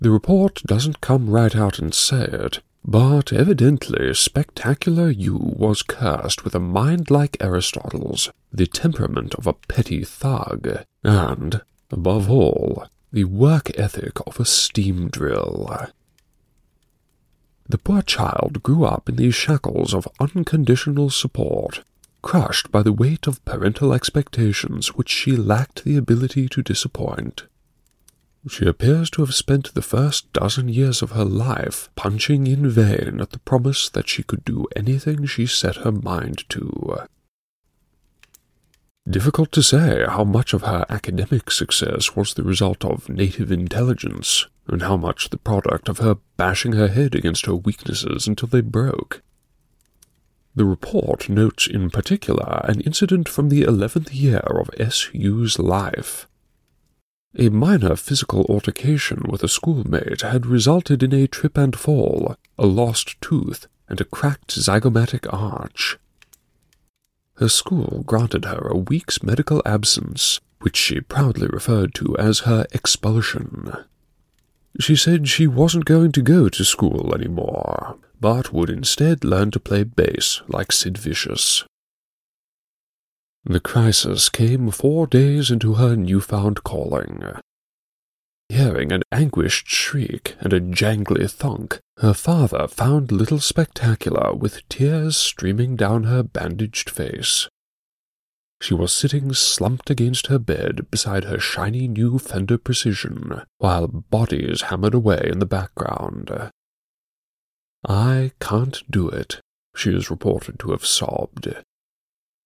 the 0.00 0.10
report 0.10 0.62
doesn't 0.62 1.00
come 1.00 1.28
right 1.28 1.56
out 1.56 1.80
and 1.80 1.92
say 1.92 2.22
it, 2.22 2.60
but 2.84 3.32
evidently 3.32 4.12
Spectacular 4.12 5.08
U 5.10 5.36
was 5.36 5.82
cursed 5.82 6.44
with 6.44 6.54
a 6.54 6.60
mind 6.60 7.10
like 7.10 7.36
Aristotle's, 7.40 8.30
the 8.52 8.66
temperament 8.66 9.34
of 9.36 9.46
a 9.46 9.54
petty 9.54 10.04
thug, 10.04 10.84
and, 11.02 11.62
above 11.90 12.30
all, 12.30 12.86
the 13.10 13.24
work 13.24 13.70
ethic 13.78 14.18
of 14.26 14.38
a 14.38 14.44
steam 14.44 15.08
drill. 15.08 15.88
The 17.66 17.78
poor 17.78 18.02
child 18.02 18.62
grew 18.62 18.84
up 18.84 19.08
in 19.08 19.16
the 19.16 19.30
shackles 19.30 19.94
of 19.94 20.06
unconditional 20.20 21.08
support, 21.08 21.82
crushed 22.20 22.70
by 22.70 22.82
the 22.82 22.92
weight 22.92 23.26
of 23.26 23.44
parental 23.46 23.94
expectations 23.94 24.88
which 24.88 25.08
she 25.08 25.36
lacked 25.36 25.84
the 25.84 25.96
ability 25.96 26.48
to 26.50 26.62
disappoint. 26.62 27.44
She 28.46 28.66
appears 28.66 29.08
to 29.10 29.22
have 29.22 29.34
spent 29.34 29.72
the 29.72 29.82
first 29.82 30.30
dozen 30.34 30.68
years 30.68 31.00
of 31.00 31.12
her 31.12 31.24
life 31.24 31.88
punching 31.96 32.46
in 32.46 32.68
vain 32.68 33.20
at 33.20 33.30
the 33.30 33.38
promise 33.38 33.88
that 33.88 34.08
she 34.08 34.22
could 34.22 34.44
do 34.44 34.66
anything 34.76 35.24
she 35.24 35.46
set 35.46 35.76
her 35.76 35.92
mind 35.92 36.44
to. 36.50 37.06
Difficult 39.08 39.50
to 39.52 39.62
say 39.62 40.04
how 40.06 40.24
much 40.24 40.52
of 40.52 40.62
her 40.62 40.84
academic 40.88 41.50
success 41.50 42.16
was 42.16 42.34
the 42.34 42.42
result 42.42 42.84
of 42.84 43.08
native 43.08 43.50
intelligence, 43.50 44.46
and 44.66 44.82
how 44.82 44.96
much 44.96 45.30
the 45.30 45.38
product 45.38 45.88
of 45.88 45.98
her 45.98 46.16
bashing 46.36 46.72
her 46.72 46.88
head 46.88 47.14
against 47.14 47.46
her 47.46 47.54
weaknesses 47.54 48.26
until 48.26 48.48
they 48.48 48.60
broke. 48.60 49.22
The 50.54 50.64
report 50.64 51.28
notes 51.28 51.66
in 51.66 51.90
particular 51.90 52.60
an 52.64 52.80
incident 52.82 53.28
from 53.28 53.48
the 53.48 53.62
eleventh 53.62 54.14
year 54.14 54.38
of 54.38 54.70
S. 54.78 55.08
S.U.'s 55.08 55.58
life. 55.58 56.26
A 57.36 57.48
minor 57.48 57.96
physical 57.96 58.46
altercation 58.48 59.22
with 59.28 59.42
a 59.42 59.48
schoolmate 59.48 60.20
had 60.20 60.46
resulted 60.46 61.02
in 61.02 61.12
a 61.12 61.26
trip 61.26 61.58
and 61.58 61.74
fall, 61.74 62.36
a 62.56 62.66
lost 62.66 63.20
tooth, 63.20 63.66
and 63.88 64.00
a 64.00 64.04
cracked 64.04 64.54
zygomatic 64.54 65.26
arch. 65.32 65.98
Her 67.38 67.48
school 67.48 68.04
granted 68.06 68.44
her 68.44 68.68
a 68.68 68.78
week's 68.78 69.22
medical 69.22 69.60
absence, 69.66 70.40
which 70.60 70.76
she 70.76 71.00
proudly 71.00 71.48
referred 71.48 71.92
to 71.94 72.16
as 72.18 72.40
her 72.40 72.66
expulsion. 72.72 73.72
She 74.78 74.94
said 74.94 75.28
she 75.28 75.48
wasn't 75.48 75.86
going 75.86 76.12
to 76.12 76.22
go 76.22 76.48
to 76.48 76.64
school 76.64 77.12
any 77.14 77.28
more, 77.28 77.98
but 78.20 78.52
would 78.52 78.70
instead 78.70 79.24
learn 79.24 79.50
to 79.50 79.60
play 79.60 79.82
bass 79.82 80.40
like 80.46 80.70
Sid 80.70 80.96
Vicious. 80.98 81.64
The 83.46 83.60
crisis 83.60 84.30
came 84.30 84.70
four 84.70 85.06
days 85.06 85.50
into 85.50 85.74
her 85.74 85.96
newfound 85.96 86.64
calling. 86.64 87.22
Hearing 88.48 88.90
an 88.90 89.02
anguished 89.12 89.68
shriek 89.68 90.34
and 90.40 90.52
a 90.54 90.60
jangly 90.60 91.30
thunk, 91.30 91.78
her 91.98 92.14
father 92.14 92.66
found 92.68 93.12
Little 93.12 93.40
Spectacular 93.40 94.34
with 94.34 94.66
tears 94.70 95.18
streaming 95.18 95.76
down 95.76 96.04
her 96.04 96.22
bandaged 96.22 96.88
face. 96.88 97.48
She 98.62 98.72
was 98.72 98.94
sitting 98.94 99.34
slumped 99.34 99.90
against 99.90 100.28
her 100.28 100.38
bed 100.38 100.90
beside 100.90 101.24
her 101.24 101.38
shiny 101.38 101.86
new 101.86 102.18
Fender 102.18 102.56
Precision, 102.56 103.42
while 103.58 103.88
bodies 103.88 104.62
hammered 104.62 104.94
away 104.94 105.28
in 105.30 105.38
the 105.38 105.46
background. 105.46 106.50
I 107.86 108.32
can't 108.40 108.82
do 108.90 109.10
it, 109.10 109.40
she 109.76 109.94
is 109.94 110.10
reported 110.10 110.58
to 110.60 110.70
have 110.70 110.86
sobbed. 110.86 111.54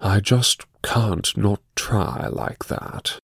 I 0.00 0.20
just 0.20 0.64
can't 0.82 1.36
not 1.36 1.60
try 1.74 2.28
like 2.28 2.66
that. 2.66 3.18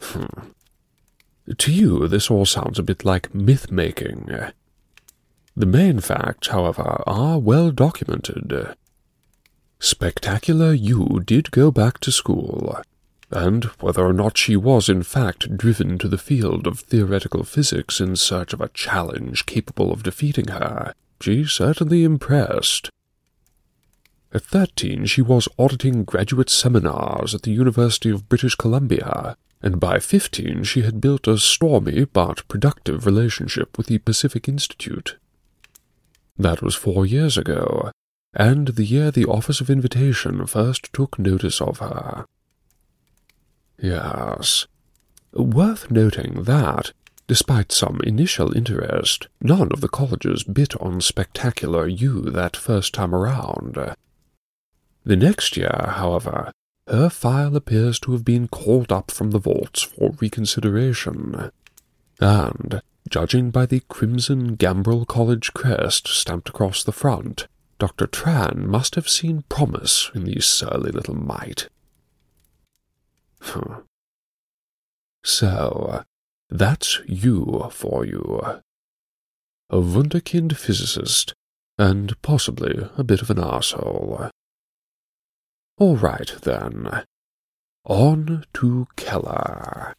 Hmm. 0.00 0.50
To 1.56 1.72
you, 1.72 2.08
this 2.08 2.30
all 2.30 2.44
sounds 2.44 2.78
a 2.78 2.82
bit 2.82 3.04
like 3.04 3.34
myth 3.34 3.70
making. 3.70 4.30
The 5.56 5.66
main 5.66 6.00
facts, 6.00 6.48
however, 6.48 7.02
are 7.06 7.38
well 7.38 7.70
documented. 7.70 8.74
Spectacular 9.78 10.72
U 10.72 11.22
did 11.24 11.50
go 11.50 11.70
back 11.70 11.98
to 12.00 12.10
school. 12.12 12.80
and 13.30 13.64
whether 13.80 14.04
or 14.06 14.12
not 14.12 14.38
she 14.38 14.56
was 14.56 14.88
in 14.88 15.02
fact 15.02 15.56
driven 15.56 15.98
to 15.98 16.08
the 16.08 16.18
field 16.18 16.66
of 16.66 16.78
theoretical 16.80 17.42
physics 17.42 18.00
in 18.00 18.14
search 18.14 18.52
of 18.52 18.60
a 18.60 18.68
challenge 18.68 19.46
capable 19.46 19.92
of 19.92 20.04
defeating 20.04 20.48
her, 20.48 20.94
she 21.20 21.44
certainly 21.44 22.04
impressed. 22.04 22.88
At 24.32 24.42
thirteen, 24.42 25.06
she 25.06 25.22
was 25.22 25.48
auditing 25.58 26.04
graduate 26.04 26.50
seminars 26.50 27.34
at 27.34 27.42
the 27.42 27.52
University 27.52 28.10
of 28.10 28.28
British 28.28 28.54
Columbia, 28.54 29.36
and 29.62 29.80
by 29.80 29.98
fifteen 29.98 30.64
she 30.64 30.82
had 30.82 31.00
built 31.00 31.26
a 31.26 31.38
stormy 31.38 32.04
but 32.04 32.46
productive 32.48 33.06
relationship 33.06 33.78
with 33.78 33.86
the 33.86 33.98
Pacific 33.98 34.48
Institute. 34.48 35.16
That 36.36 36.60
was 36.60 36.74
four 36.74 37.06
years 37.06 37.38
ago, 37.38 37.90
and 38.34 38.68
the 38.68 38.84
year 38.84 39.10
the 39.10 39.24
Office 39.24 39.60
of 39.62 39.70
Invitation 39.70 40.46
first 40.46 40.92
took 40.92 41.18
notice 41.18 41.60
of 41.62 41.78
her. 41.78 42.26
Yes. 43.80 44.66
Worth 45.32 45.90
noting 45.90 46.42
that, 46.44 46.92
despite 47.26 47.72
some 47.72 48.00
initial 48.04 48.54
interest, 48.56 49.28
none 49.40 49.70
of 49.72 49.80
the 49.80 49.88
colleges 49.88 50.44
bit 50.44 50.74
on 50.80 51.00
Spectacular 51.00 51.86
U 51.86 52.22
that 52.22 52.56
first 52.56 52.92
time 52.92 53.14
around. 53.14 53.94
The 55.06 55.14
next 55.14 55.56
year, 55.56 55.84
however, 55.86 56.50
her 56.88 57.08
file 57.08 57.54
appears 57.54 58.00
to 58.00 58.10
have 58.10 58.24
been 58.24 58.48
called 58.48 58.90
up 58.90 59.12
from 59.12 59.30
the 59.30 59.38
vaults 59.38 59.82
for 59.82 60.16
reconsideration, 60.20 61.52
and, 62.20 62.82
judging 63.08 63.52
by 63.52 63.66
the 63.66 63.84
crimson 63.88 64.56
Gambrel 64.56 65.04
College 65.04 65.52
crest 65.54 66.08
stamped 66.08 66.48
across 66.48 66.82
the 66.82 66.90
front, 66.90 67.46
Dr. 67.78 68.08
Tran 68.08 68.66
must 68.66 68.96
have 68.96 69.08
seen 69.08 69.44
promise 69.48 70.10
in 70.12 70.24
the 70.24 70.40
surly 70.40 70.90
little 70.90 71.14
mite. 71.14 71.68
so, 75.24 76.02
that's 76.50 77.00
U 77.06 77.68
for 77.70 78.04
you. 78.04 78.42
A 79.70 79.76
wunderkind 79.76 80.56
physicist, 80.56 81.32
and 81.78 82.20
possibly 82.22 82.88
a 82.96 83.04
bit 83.04 83.22
of 83.22 83.30
an 83.30 83.36
arsehole. 83.36 84.30
All 85.78 85.96
right, 85.96 86.32
then. 86.42 87.04
On 87.84 88.44
to 88.54 88.86
Keller. 88.96 89.94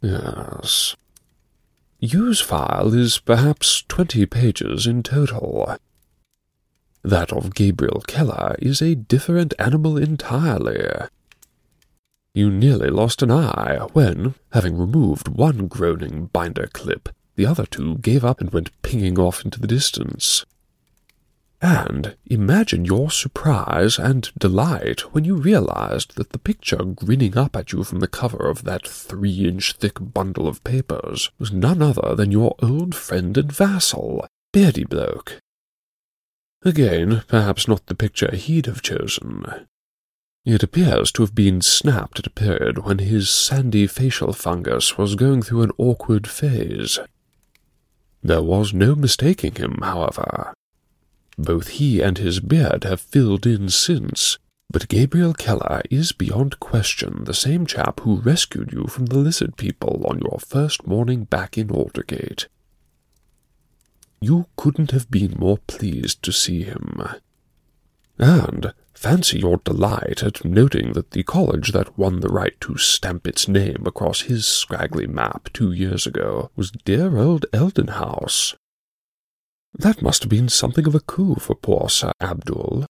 Yes. 0.00 0.94
U's 1.98 2.40
file 2.40 2.94
is 2.94 3.18
perhaps 3.18 3.82
twenty 3.88 4.24
pages 4.24 4.86
in 4.86 5.02
total. 5.02 5.76
That 7.02 7.32
of 7.32 7.54
Gabriel 7.54 8.02
Keller 8.06 8.54
is 8.60 8.80
a 8.80 8.94
different 8.94 9.52
animal 9.58 9.96
entirely. 9.96 11.08
You 12.34 12.50
nearly 12.50 12.88
lost 12.88 13.22
an 13.22 13.30
eye 13.30 13.86
when, 13.92 14.34
having 14.52 14.78
removed 14.78 15.28
one 15.28 15.66
groaning 15.66 16.26
binder 16.26 16.68
clip, 16.72 17.08
the 17.36 17.46
other 17.46 17.66
two 17.66 17.98
gave 17.98 18.24
up 18.24 18.40
and 18.40 18.50
went 18.50 18.70
pinging 18.82 19.18
off 19.18 19.44
into 19.44 19.58
the 19.58 19.66
distance. 19.66 20.44
And 21.64 22.14
imagine 22.26 22.84
your 22.84 23.10
surprise 23.10 23.98
and 23.98 24.30
delight 24.38 25.14
when 25.14 25.24
you 25.24 25.34
realized 25.34 26.16
that 26.16 26.28
the 26.32 26.38
picture 26.38 26.76
grinning 26.84 27.38
up 27.38 27.56
at 27.56 27.72
you 27.72 27.84
from 27.84 28.00
the 28.00 28.06
cover 28.06 28.50
of 28.50 28.64
that 28.64 28.86
three 28.86 29.48
inch 29.48 29.72
thick 29.72 29.96
bundle 29.98 30.46
of 30.46 30.62
papers 30.62 31.30
was 31.38 31.52
none 31.52 31.80
other 31.80 32.14
than 32.14 32.30
your 32.30 32.54
old 32.60 32.94
friend 32.94 33.38
and 33.38 33.50
vassal, 33.50 34.26
Beardy 34.52 34.84
Bloke. 34.84 35.38
Again, 36.66 37.22
perhaps 37.28 37.66
not 37.66 37.86
the 37.86 37.94
picture 37.94 38.36
he'd 38.36 38.66
have 38.66 38.82
chosen. 38.82 39.46
It 40.44 40.62
appears 40.62 41.10
to 41.12 41.22
have 41.22 41.34
been 41.34 41.62
snapped 41.62 42.18
at 42.18 42.26
a 42.26 42.30
period 42.30 42.84
when 42.84 42.98
his 42.98 43.30
sandy 43.30 43.86
facial 43.86 44.34
fungus 44.34 44.98
was 44.98 45.14
going 45.14 45.40
through 45.40 45.62
an 45.62 45.72
awkward 45.78 46.28
phase. 46.28 46.98
There 48.22 48.42
was 48.42 48.74
no 48.74 48.94
mistaking 48.94 49.54
him, 49.54 49.78
however. 49.80 50.52
Both 51.36 51.68
he 51.68 52.00
and 52.00 52.18
his 52.18 52.40
beard 52.40 52.84
have 52.84 53.00
filled 53.00 53.46
in 53.46 53.68
since, 53.68 54.38
but 54.70 54.88
Gabriel 54.88 55.34
Keller 55.34 55.82
is 55.90 56.12
beyond 56.12 56.60
question 56.60 57.24
the 57.24 57.34
same 57.34 57.66
chap 57.66 58.00
who 58.00 58.16
rescued 58.16 58.72
you 58.72 58.86
from 58.86 59.06
the 59.06 59.18
lizard 59.18 59.56
people 59.56 60.04
on 60.08 60.20
your 60.20 60.38
first 60.38 60.86
morning 60.86 61.24
back 61.24 61.58
in 61.58 61.68
Aldergate. 61.68 62.46
You 64.20 64.46
couldn't 64.56 64.90
have 64.90 65.10
been 65.10 65.34
more 65.38 65.58
pleased 65.66 66.22
to 66.22 66.32
see 66.32 66.62
him. 66.62 67.02
And 68.18 68.72
fancy 68.94 69.40
your 69.40 69.58
delight 69.58 70.22
at 70.22 70.44
noting 70.44 70.92
that 70.94 71.10
the 71.10 71.24
college 71.24 71.72
that 71.72 71.98
won 71.98 72.20
the 72.20 72.28
right 72.28 72.58
to 72.62 72.78
stamp 72.78 73.26
its 73.26 73.48
name 73.48 73.82
across 73.86 74.22
his 74.22 74.46
scraggly 74.46 75.06
map 75.06 75.50
two 75.52 75.72
years 75.72 76.06
ago 76.06 76.50
was 76.56 76.70
dear 76.70 77.18
old 77.18 77.44
Eldon 77.52 77.88
House. 77.88 78.54
That 79.76 80.02
must 80.02 80.22
have 80.22 80.30
been 80.30 80.48
something 80.48 80.86
of 80.86 80.94
a 80.94 81.00
coup 81.00 81.34
for 81.34 81.54
poor 81.56 81.88
Sir 81.88 82.12
Abdul. 82.20 82.86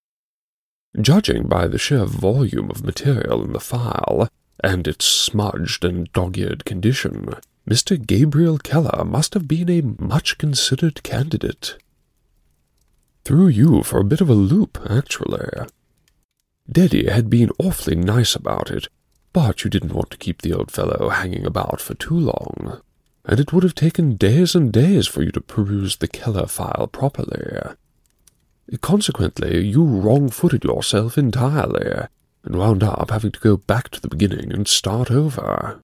Judging 1.01 1.47
by 1.47 1.67
the 1.67 1.79
sheer 1.79 2.05
volume 2.05 2.69
of 2.69 2.85
material 2.85 3.43
in 3.43 3.53
the 3.53 3.59
file, 3.59 4.29
and 4.63 4.87
its 4.87 5.05
smudged 5.05 5.83
and 5.83 6.11
dog-eared 6.13 6.63
condition, 6.63 7.33
Mr. 7.67 7.99
Gabriel 7.99 8.59
Keller 8.59 9.03
must 9.03 9.33
have 9.33 9.47
been 9.47 9.69
a 9.69 9.81
much-considered 9.81 11.01
candidate. 11.01 11.75
Threw 13.25 13.47
you 13.47 13.81
for 13.81 13.99
a 13.99 14.05
bit 14.05 14.21
of 14.21 14.29
a 14.29 14.35
loop, 14.35 14.77
actually. 14.87 15.49
Deddy 16.71 17.09
had 17.09 17.29
been 17.29 17.49
awfully 17.57 17.95
nice 17.95 18.35
about 18.35 18.69
it, 18.69 18.87
but 19.33 19.63
you 19.63 19.71
didn't 19.71 19.93
want 19.93 20.11
to 20.11 20.17
keep 20.17 20.43
the 20.43 20.53
old 20.53 20.71
fellow 20.71 21.09
hanging 21.09 21.45
about 21.45 21.81
for 21.81 21.95
too 21.95 22.17
long 22.17 22.81
and 23.27 23.39
it 23.39 23.51
would 23.51 23.63
have 23.63 23.75
taken 23.75 24.15
days 24.15 24.55
and 24.55 24.71
days 24.71 25.07
for 25.07 25.23
you 25.23 25.31
to 25.31 25.41
peruse 25.41 25.97
the 25.97 26.07
Keller 26.07 26.47
file 26.47 26.87
properly. 26.91 27.75
Consequently, 28.81 29.65
you 29.65 29.83
wrong-footed 29.83 30.63
yourself 30.63 31.17
entirely, 31.17 32.07
and 32.43 32.55
wound 32.55 32.83
up 32.83 33.09
having 33.09 33.31
to 33.31 33.39
go 33.39 33.57
back 33.57 33.89
to 33.89 34.01
the 34.01 34.07
beginning 34.07 34.51
and 34.51 34.67
start 34.67 35.09
over. 35.09 35.81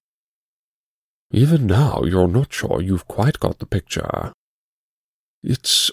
Even 1.30 1.66
now, 1.66 2.02
you're 2.04 2.28
not 2.28 2.52
sure 2.52 2.80
you've 2.80 3.08
quite 3.08 3.40
got 3.40 3.58
the 3.58 3.66
picture. 3.66 4.32
It's... 5.42 5.90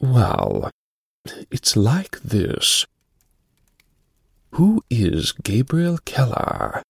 well, 0.00 0.70
it's 1.50 1.76
like 1.76 2.20
this. 2.20 2.86
Who 4.52 4.82
is 4.88 5.32
Gabriel 5.32 5.98
Keller? 6.04 6.82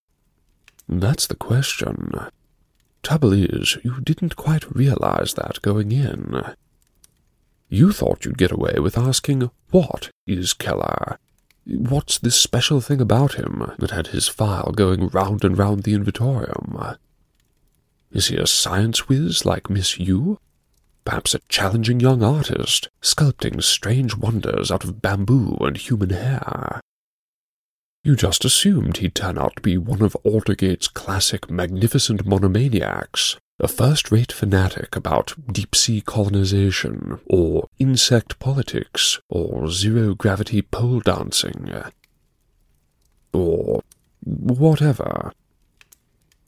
That's 0.87 1.27
the 1.27 1.35
question. 1.35 2.13
Trouble 3.03 3.33
is, 3.33 3.77
you 3.83 4.01
didn't 4.01 4.35
quite 4.35 4.75
realize 4.75 5.33
that 5.33 5.61
going 5.61 5.91
in. 5.91 6.41
You 7.69 7.91
thought 7.91 8.25
you'd 8.25 8.37
get 8.37 8.51
away 8.51 8.75
with 8.79 8.97
asking, 8.97 9.49
What 9.71 10.09
is 10.25 10.53
Keller? 10.53 11.17
What's 11.65 12.17
this 12.17 12.35
special 12.35 12.81
thing 12.81 12.99
about 12.99 13.35
him 13.35 13.71
that 13.77 13.91
had 13.91 14.07
his 14.07 14.27
file 14.27 14.71
going 14.71 15.07
round 15.09 15.43
and 15.43 15.57
round 15.57 15.83
the 15.83 15.93
invitorium? 15.93 16.97
Is 18.11 18.27
he 18.27 18.37
a 18.37 18.47
science 18.47 19.07
whiz 19.07 19.45
like 19.45 19.69
Miss 19.69 19.99
U? 19.99 20.39
Perhaps 21.05 21.35
a 21.35 21.39
challenging 21.47 21.99
young 21.99 22.23
artist, 22.23 22.89
sculpting 23.01 23.61
strange 23.63 24.15
wonders 24.15 24.71
out 24.71 24.83
of 24.83 25.01
bamboo 25.01 25.57
and 25.61 25.77
human 25.77 26.09
hair? 26.09 26.81
You 28.01 28.15
just 28.15 28.45
assumed 28.45 28.97
he'd 28.97 29.13
turn 29.13 29.37
out 29.37 29.57
to 29.57 29.61
be 29.61 29.77
one 29.77 30.01
of 30.01 30.15
Aldergate's 30.23 30.87
classic 30.87 31.51
magnificent 31.51 32.25
monomaniacs, 32.25 33.35
a 33.59 33.67
first-rate 33.67 34.31
fanatic 34.31 34.95
about 34.95 35.33
deep-sea 35.51 35.99
colonization, 36.01 37.19
or 37.25 37.67
insect 37.77 38.39
politics, 38.39 39.19
or 39.27 39.69
zero-gravity 39.69 40.61
pole 40.61 41.01
dancing, 41.01 41.69
or 43.33 43.81
whatever. 44.23 45.33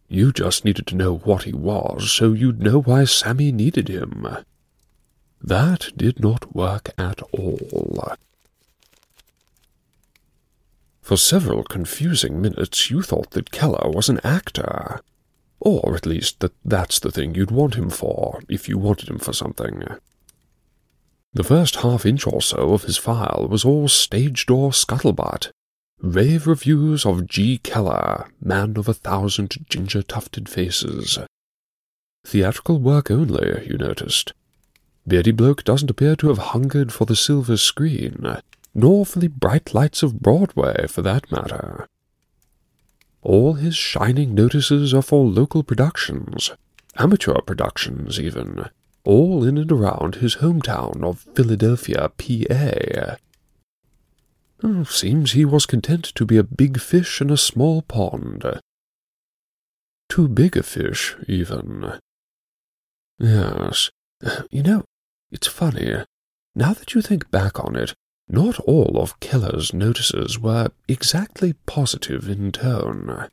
You 0.07 0.31
just 0.31 0.63
needed 0.63 0.87
to 0.87 0.95
know 0.95 1.17
what 1.17 1.43
he 1.43 1.53
was 1.53 2.11
so 2.11 2.31
you'd 2.31 2.61
know 2.61 2.81
why 2.81 3.03
Sammy 3.03 3.51
needed 3.51 3.89
him. 3.89 4.25
That 5.41 5.89
did 5.97 6.21
not 6.21 6.55
work 6.55 6.91
at 6.97 7.21
all. 7.33 8.15
For 11.01 11.17
several 11.17 11.63
confusing 11.63 12.41
minutes 12.41 12.89
you 12.89 13.01
thought 13.01 13.31
that 13.31 13.51
Keller 13.51 13.89
was 13.89 14.09
an 14.09 14.19
actor. 14.23 15.01
Or 15.59 15.95
at 15.95 16.05
least 16.05 16.39
that 16.39 16.53
that's 16.63 16.99
the 16.99 17.11
thing 17.11 17.35
you'd 17.35 17.51
want 17.51 17.75
him 17.75 17.89
for, 17.89 18.41
if 18.47 18.69
you 18.69 18.77
wanted 18.77 19.09
him 19.09 19.19
for 19.19 19.33
something. 19.33 19.83
The 21.33 21.43
first 21.43 21.77
half 21.77 22.05
inch 22.05 22.27
or 22.27 22.41
so 22.41 22.73
of 22.73 22.83
his 22.83 22.97
file 22.97 23.47
was 23.49 23.63
all 23.63 23.87
stage 23.87 24.45
door 24.45 24.71
scuttlebutt. 24.71 25.51
Rave 25.99 26.47
reviews 26.47 27.05
of 27.05 27.27
G. 27.27 27.59
Keller, 27.59 28.27
man 28.41 28.75
of 28.75 28.87
a 28.87 28.93
thousand 28.93 29.55
ginger 29.69 30.01
tufted 30.01 30.49
faces. 30.49 31.19
Theatrical 32.25 32.79
work 32.79 33.09
only, 33.11 33.67
you 33.67 33.77
noticed. 33.77 34.33
Beardy 35.07 35.31
Bloke 35.31 35.63
doesn't 35.63 35.89
appear 35.89 36.15
to 36.17 36.27
have 36.29 36.37
hungered 36.37 36.91
for 36.91 37.05
the 37.05 37.15
silver 37.15 37.57
screen, 37.57 38.37
nor 38.73 39.05
for 39.05 39.19
the 39.19 39.27
bright 39.27 39.73
lights 39.73 40.03
of 40.03 40.19
Broadway, 40.19 40.87
for 40.87 41.01
that 41.01 41.31
matter. 41.31 41.87
All 43.21 43.53
his 43.53 43.75
shining 43.75 44.33
notices 44.33 44.93
are 44.93 45.01
for 45.01 45.25
local 45.25 45.63
productions, 45.63 46.51
amateur 46.97 47.39
productions 47.41 48.19
even, 48.19 48.69
all 49.03 49.43
in 49.43 49.57
and 49.57 49.71
around 49.71 50.15
his 50.15 50.37
hometown 50.37 51.03
of 51.03 51.27
Philadelphia, 51.35 52.09
PA. 52.17 53.17
Oh, 54.63 54.83
seems 54.83 55.31
he 55.31 55.45
was 55.45 55.65
content 55.65 56.05
to 56.15 56.25
be 56.25 56.37
a 56.37 56.43
big 56.43 56.79
fish 56.79 57.21
in 57.21 57.29
a 57.29 57.37
small 57.37 57.81
pond. 57.81 58.43
Too 60.09 60.27
big 60.27 60.55
a 60.57 60.63
fish, 60.63 61.15
even. 61.27 61.99
Yes, 63.17 63.89
you 64.49 64.63
know, 64.63 64.83
it's 65.31 65.47
funny. 65.47 66.03
Now 66.55 66.73
that 66.73 66.93
you 66.93 67.01
think 67.01 67.31
back 67.31 67.63
on 67.63 67.75
it, 67.75 67.93
not 68.31 68.59
all 68.61 68.97
of 68.97 69.19
Keller's 69.19 69.73
notices 69.73 70.39
were 70.39 70.69
exactly 70.87 71.53
positive 71.65 72.29
in 72.29 72.51
tone. 72.51 73.27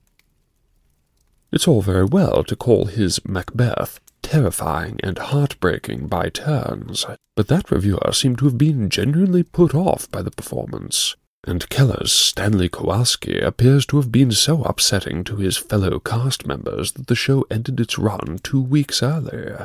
It's 1.53 1.66
all 1.66 1.82
very 1.82 2.05
well 2.05 2.44
to 2.44 2.57
call 2.57 2.86
his 2.86 3.24
Macbeth 3.24 4.01
terrifying 4.22 5.01
and 5.03 5.18
heartbreaking 5.18 6.07
by 6.09 6.28
turns, 6.28 7.07
but 7.36 7.49
that 7.49 7.70
reviewer 7.70 8.12
seemed 8.12 8.38
to 8.38 8.44
have 8.44 8.59
been 8.59 8.90
genuinely 8.90 9.42
put 9.42 9.74
off 9.74 10.11
by 10.11 10.20
the 10.20 10.30
performance, 10.30 11.16
and 11.46 11.68
Keller's 11.70 12.12
Stanley 12.12 12.68
Kowalski 12.68 13.38
appears 13.38 13.86
to 13.86 13.96
have 13.96 14.12
been 14.12 14.32
so 14.32 14.62
upsetting 14.64 15.24
to 15.24 15.36
his 15.36 15.57
fellow 15.57 15.99
cast 15.99 16.46
members 16.46 16.92
that 16.92 17.07
the 17.07 17.14
show 17.14 17.46
ended 17.51 17.80
its 17.80 17.99
run 17.99 18.38
two 18.42 18.61
weeks 18.61 19.03
early. 19.03 19.64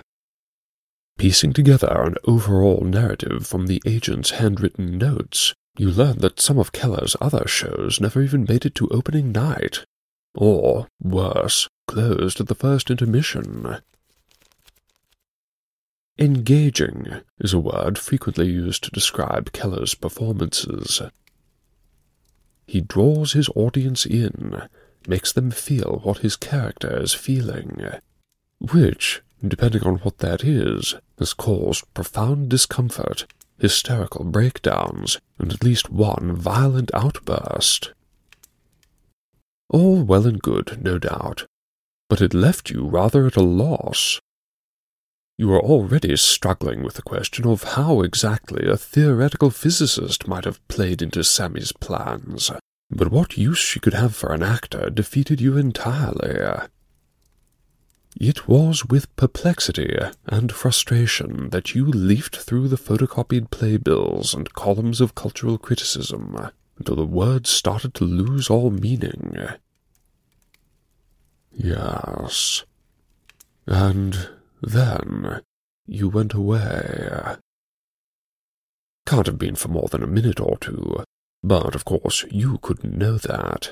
Piecing 1.18 1.53
together 1.53 1.88
an 1.88 2.16
overall 2.26 2.82
narrative 2.82 3.47
from 3.47 3.68
the 3.68 3.82
agent's 3.86 4.32
handwritten 4.32 4.97
notes, 4.97 5.53
you 5.78 5.89
learn 5.89 6.20
that 6.20 6.39
some 6.39 6.59
of 6.59 6.72
Keller's 6.72 7.16
other 7.22 7.47
shows 7.47 7.99
never 7.99 8.22
even 8.22 8.45
made 8.47 8.66
it 8.66 8.76
to 8.76 8.89
opening 8.89 9.32
night, 9.32 9.86
or, 10.36 10.88
worse, 11.01 11.68
closed 11.88 12.39
at 12.39 12.47
the 12.47 12.55
first 12.55 12.91
intermission. 12.91 13.78
Engaging 16.20 17.22
is 17.39 17.53
a 17.53 17.59
word 17.59 17.97
frequently 17.97 18.47
used 18.47 18.84
to 18.84 18.91
describe 18.91 19.51
Keller's 19.51 19.95
performances. 19.95 21.01
He 22.68 22.82
draws 22.82 23.34
his 23.34 23.49
audience 23.55 24.05
in, 24.05 24.61
makes 25.07 25.32
them 25.32 25.49
feel 25.51 26.01
what 26.03 26.20
his 26.20 26.36
character 26.36 27.01
is 27.01 27.14
feeling, 27.14 27.82
which 28.59 29.22
depending 29.45 29.83
on 29.83 29.95
what 29.97 30.19
that 30.19 30.43
is, 30.43 30.95
has 31.19 31.33
caused 31.33 31.91
profound 31.93 32.49
discomfort, 32.49 33.25
hysterical 33.59 34.23
breakdowns, 34.25 35.19
and 35.37 35.51
at 35.53 35.63
least 35.63 35.89
one 35.89 36.35
violent 36.35 36.91
outburst. 36.93 37.93
All 39.69 40.03
well 40.03 40.27
and 40.27 40.41
good, 40.41 40.83
no 40.83 40.97
doubt, 40.97 41.45
but 42.09 42.21
it 42.21 42.33
left 42.33 42.69
you 42.69 42.85
rather 42.85 43.25
at 43.27 43.35
a 43.35 43.41
loss. 43.41 44.19
You 45.37 45.51
are 45.53 45.61
already 45.61 46.15
struggling 46.15 46.83
with 46.83 46.93
the 46.93 47.01
question 47.01 47.47
of 47.47 47.63
how 47.63 48.01
exactly 48.01 48.69
a 48.69 48.77
theoretical 48.77 49.49
physicist 49.49 50.27
might 50.27 50.45
have 50.45 50.65
played 50.67 51.01
into 51.01 51.23
Sammy's 51.23 51.71
plans, 51.71 52.51
but 52.91 53.11
what 53.11 53.37
use 53.37 53.57
she 53.57 53.79
could 53.79 53.95
have 53.95 54.15
for 54.15 54.31
an 54.31 54.43
actor 54.43 54.89
defeated 54.91 55.41
you 55.41 55.57
entirely. 55.57 56.67
It 58.20 58.47
was 58.47 58.86
with 58.86 59.14
perplexity 59.16 59.97
and 60.28 60.51
frustration 60.51 61.49
that 61.49 61.74
you 61.74 61.86
leafed 61.86 62.36
through 62.36 62.68
the 62.68 62.78
photocopied 62.78 63.49
playbills 63.49 64.34
and 64.34 64.53
columns 64.53 65.01
of 65.01 65.16
cultural 65.16 65.57
criticism 65.57 66.51
until 66.78 66.95
the 66.95 67.05
words 67.05 67.49
started 67.49 67.93
to 67.95 68.03
lose 68.03 68.49
all 68.49 68.70
meaning. 68.70 69.36
Yes. 71.51 72.64
And 73.66 74.30
then 74.61 75.41
you 75.86 76.09
went 76.09 76.34
away. 76.34 77.38
Can't 79.05 79.28
have 79.28 79.38
been 79.38 79.55
for 79.55 79.68
more 79.68 79.88
than 79.89 80.03
a 80.03 80.07
minute 80.07 80.39
or 80.39 80.57
two, 80.57 81.03
but 81.43 81.76
of 81.76 81.84
course 81.84 82.26
you 82.32 82.57
couldn't 82.61 82.97
know 82.97 83.18
that. 83.18 83.72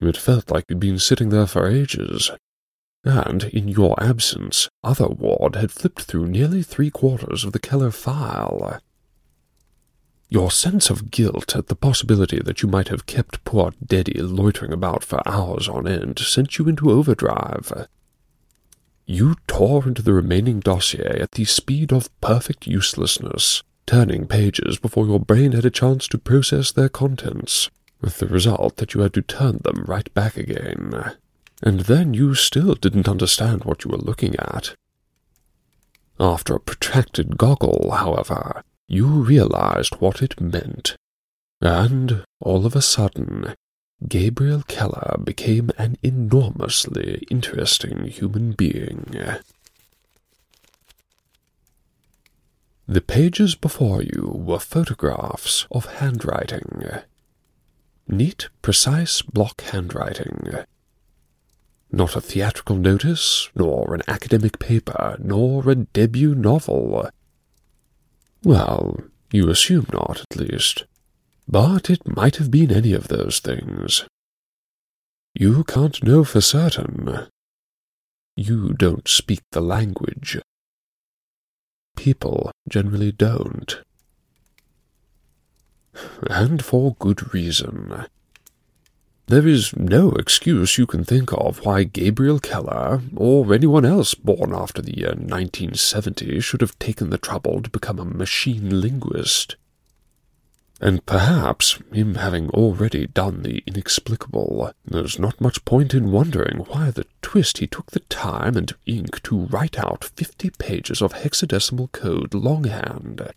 It 0.00 0.16
felt 0.16 0.50
like 0.50 0.64
you'd 0.68 0.80
been 0.80 0.98
sitting 0.98 1.28
there 1.28 1.46
for 1.46 1.66
ages, 1.66 2.30
and 3.04 3.44
in 3.44 3.68
your 3.68 3.94
absence, 4.02 4.68
Other 4.84 5.08
Ward 5.08 5.56
had 5.56 5.72
flipped 5.72 6.02
through 6.02 6.26
nearly 6.26 6.62
three 6.62 6.90
quarters 6.90 7.44
of 7.44 7.52
the 7.52 7.58
Keller 7.58 7.90
file. 7.90 8.80
Your 10.28 10.50
sense 10.50 10.90
of 10.90 11.10
guilt 11.10 11.56
at 11.56 11.68
the 11.68 11.74
possibility 11.74 12.38
that 12.38 12.62
you 12.62 12.68
might 12.68 12.88
have 12.88 13.06
kept 13.06 13.44
poor 13.44 13.72
Deddy 13.84 14.20
loitering 14.20 14.72
about 14.72 15.02
for 15.02 15.26
hours 15.26 15.68
on 15.68 15.88
end 15.88 16.18
sent 16.18 16.58
you 16.58 16.68
into 16.68 16.90
overdrive. 16.90 17.88
You 19.06 19.34
tore 19.48 19.88
into 19.88 20.02
the 20.02 20.12
remaining 20.12 20.60
dossier 20.60 21.18
at 21.20 21.32
the 21.32 21.44
speed 21.46 21.92
of 21.92 22.08
perfect 22.20 22.66
uselessness, 22.66 23.64
turning 23.86 24.26
pages 24.26 24.78
before 24.78 25.06
your 25.06 25.18
brain 25.18 25.50
had 25.50 25.64
a 25.64 25.70
chance 25.70 26.06
to 26.08 26.18
process 26.18 26.70
their 26.70 26.88
contents, 26.88 27.70
with 28.00 28.18
the 28.18 28.28
result 28.28 28.76
that 28.76 28.94
you 28.94 29.00
had 29.00 29.14
to 29.14 29.22
turn 29.22 29.58
them 29.64 29.84
right 29.88 30.12
back 30.14 30.36
again 30.36 31.16
and 31.62 31.80
then 31.80 32.14
you 32.14 32.34
still 32.34 32.74
didn't 32.74 33.08
understand 33.08 33.64
what 33.64 33.84
you 33.84 33.90
were 33.90 33.98
looking 33.98 34.34
at. 34.36 34.74
After 36.18 36.54
a 36.54 36.60
protracted 36.60 37.36
goggle, 37.38 37.92
however, 37.92 38.62
you 38.88 39.06
realized 39.06 39.94
what 40.00 40.22
it 40.22 40.40
meant, 40.40 40.96
and 41.60 42.24
all 42.40 42.66
of 42.66 42.74
a 42.74 42.82
sudden, 42.82 43.54
Gabriel 44.08 44.62
Keller 44.66 45.16
became 45.22 45.70
an 45.78 45.96
enormously 46.02 47.24
interesting 47.30 48.06
human 48.06 48.52
being. 48.52 49.14
The 52.88 53.00
pages 53.00 53.54
before 53.54 54.02
you 54.02 54.32
were 54.34 54.58
photographs 54.58 55.66
of 55.70 55.86
handwriting. 56.00 56.80
Neat, 58.08 58.48
precise 58.62 59.22
block 59.22 59.60
handwriting 59.60 60.64
not 61.92 62.16
a 62.16 62.20
theatrical 62.20 62.76
notice, 62.76 63.48
nor 63.54 63.94
an 63.94 64.02
academic 64.06 64.58
paper, 64.58 65.16
nor 65.18 65.68
a 65.68 65.74
debut 65.74 66.34
novel. 66.34 67.08
Well, 68.44 69.00
you 69.32 69.48
assume 69.50 69.86
not, 69.92 70.24
at 70.30 70.36
least. 70.36 70.84
But 71.48 71.90
it 71.90 72.06
might 72.06 72.36
have 72.36 72.50
been 72.50 72.70
any 72.70 72.92
of 72.92 73.08
those 73.08 73.40
things. 73.40 74.04
You 75.34 75.64
can't 75.64 76.02
know 76.02 76.24
for 76.24 76.40
certain. 76.40 77.26
You 78.36 78.72
don't 78.72 79.08
speak 79.08 79.40
the 79.50 79.60
language. 79.60 80.38
People 81.96 82.50
generally 82.68 83.12
don't. 83.12 83.82
And 86.28 86.64
for 86.64 86.94
good 86.98 87.34
reason. 87.34 88.06
There 89.30 89.46
is 89.46 89.76
no 89.76 90.10
excuse 90.14 90.76
you 90.76 90.88
can 90.88 91.04
think 91.04 91.32
of 91.32 91.64
why 91.64 91.84
Gabriel 91.84 92.40
Keller, 92.40 93.00
or 93.14 93.54
anyone 93.54 93.84
else 93.84 94.12
born 94.12 94.52
after 94.52 94.82
the 94.82 94.98
year 94.98 95.10
1970, 95.10 96.40
should 96.40 96.60
have 96.60 96.76
taken 96.80 97.10
the 97.10 97.16
trouble 97.16 97.62
to 97.62 97.70
become 97.70 98.00
a 98.00 98.04
machine 98.04 98.80
linguist. 98.80 99.54
And 100.80 101.06
perhaps, 101.06 101.78
him 101.92 102.16
having 102.16 102.50
already 102.50 103.06
done 103.06 103.42
the 103.42 103.62
inexplicable, 103.68 104.72
there's 104.84 105.20
not 105.20 105.40
much 105.40 105.64
point 105.64 105.94
in 105.94 106.10
wondering 106.10 106.64
why 106.66 106.90
the 106.90 107.06
twist 107.22 107.58
he 107.58 107.68
took 107.68 107.92
the 107.92 108.00
time 108.00 108.56
and 108.56 108.74
ink 108.84 109.22
to 109.22 109.46
write 109.46 109.78
out 109.78 110.10
fifty 110.16 110.50
pages 110.50 111.00
of 111.00 111.12
hexadecimal 111.12 111.92
code 111.92 112.34
longhand. 112.34 113.30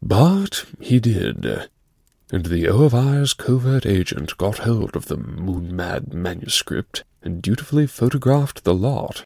But 0.00 0.64
he 0.80 1.00
did 1.00 1.68
and 2.32 2.46
the 2.46 2.68
O 2.68 2.84
of 2.84 2.94
I's 2.94 3.34
covert 3.34 3.84
agent 3.84 4.36
got 4.36 4.58
hold 4.58 4.94
of 4.94 5.06
the 5.06 5.16
moon-mad 5.16 6.14
manuscript 6.14 7.04
and 7.22 7.42
dutifully 7.42 7.86
photographed 7.86 8.64
the 8.64 8.74
lot. 8.74 9.24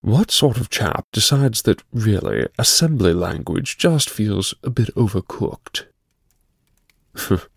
What 0.00 0.30
sort 0.30 0.58
of 0.58 0.70
chap 0.70 1.06
decides 1.12 1.62
that, 1.62 1.82
really, 1.92 2.48
assembly 2.58 3.14
language 3.14 3.78
just 3.78 4.10
feels 4.10 4.54
a 4.62 4.70
bit 4.70 4.92
overcooked? 4.96 5.84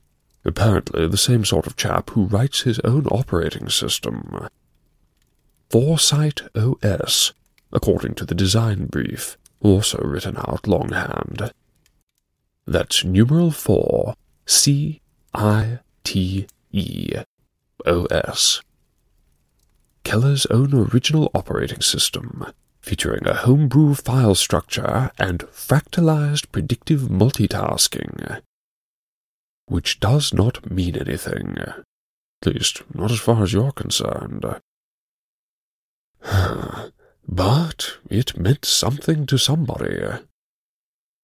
Apparently 0.45 1.07
the 1.07 1.17
same 1.17 1.43
sort 1.43 1.65
of 1.65 1.75
chap 1.75 2.11
who 2.11 2.25
writes 2.25 2.61
his 2.61 2.79
own 2.81 3.07
operating 3.07 3.69
system. 3.69 4.47
Foresight 5.71 6.41
OS, 6.55 7.33
according 7.73 8.13
to 8.15 8.25
the 8.25 8.35
design 8.35 8.85
brief, 8.85 9.37
also 9.59 9.97
written 10.03 10.37
out 10.37 10.67
longhand. 10.67 11.51
That's 12.67 13.03
numeral 13.03 13.51
4 13.51 14.15
C 14.47 15.01
I 15.33 15.79
T 16.03 16.47
E 16.71 17.11
O 17.85 18.05
S. 18.05 18.61
Keller's 20.03 20.45
own 20.47 20.73
original 20.73 21.31
operating 21.33 21.81
system, 21.81 22.45
featuring 22.81 23.27
a 23.27 23.33
homebrew 23.33 23.95
file 23.95 24.35
structure 24.35 25.11
and 25.17 25.39
fractalized 25.51 26.51
predictive 26.51 27.01
multitasking. 27.01 28.41
Which 29.67 29.99
does 29.99 30.33
not 30.33 30.69
mean 30.69 30.95
anything. 30.95 31.57
At 31.57 31.83
least, 32.45 32.83
not 32.93 33.11
as 33.11 33.19
far 33.19 33.43
as 33.43 33.53
you're 33.53 33.71
concerned. 33.71 34.45
but 37.27 37.97
it 38.09 38.37
meant 38.37 38.65
something 38.65 39.25
to 39.25 39.37
somebody. 39.37 39.99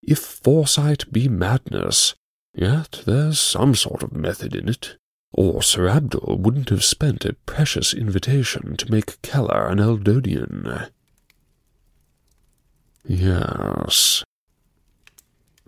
If 0.02 0.20
foresight 0.20 1.12
be 1.12 1.28
madness, 1.28 2.16
yet 2.54 3.04
there's 3.06 3.40
some 3.40 3.76
sort 3.76 4.04
of 4.04 4.14
method 4.14 4.56
in 4.56 4.68
it. 4.68 4.98
Or 5.34 5.64
Sir 5.64 5.88
Abdul 5.88 6.40
wouldn't 6.40 6.70
have 6.70 6.84
spent 6.84 7.24
a 7.24 7.34
precious 7.46 7.94
invitation 7.94 8.76
to 8.78 8.92
make 8.92 9.22
Keller 9.22 9.68
an 9.68 9.78
Eldonian. 9.78 10.90
Yes. 13.06 14.24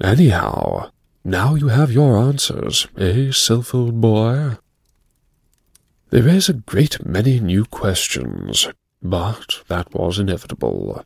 Anyhow, 0.01 0.91
now 1.23 1.55
you 1.55 1.69
have 1.69 1.91
your 1.91 2.17
answers, 2.17 2.87
eh, 2.97 3.31
Sylph, 3.31 3.73
old 3.73 4.01
boy? 4.01 4.57
They 6.09 6.21
raise 6.21 6.49
a 6.49 6.53
great 6.53 7.05
many 7.05 7.39
new 7.39 7.65
questions, 7.65 8.67
but 9.01 9.63
that 9.67 9.93
was 9.93 10.19
inevitable, 10.19 11.05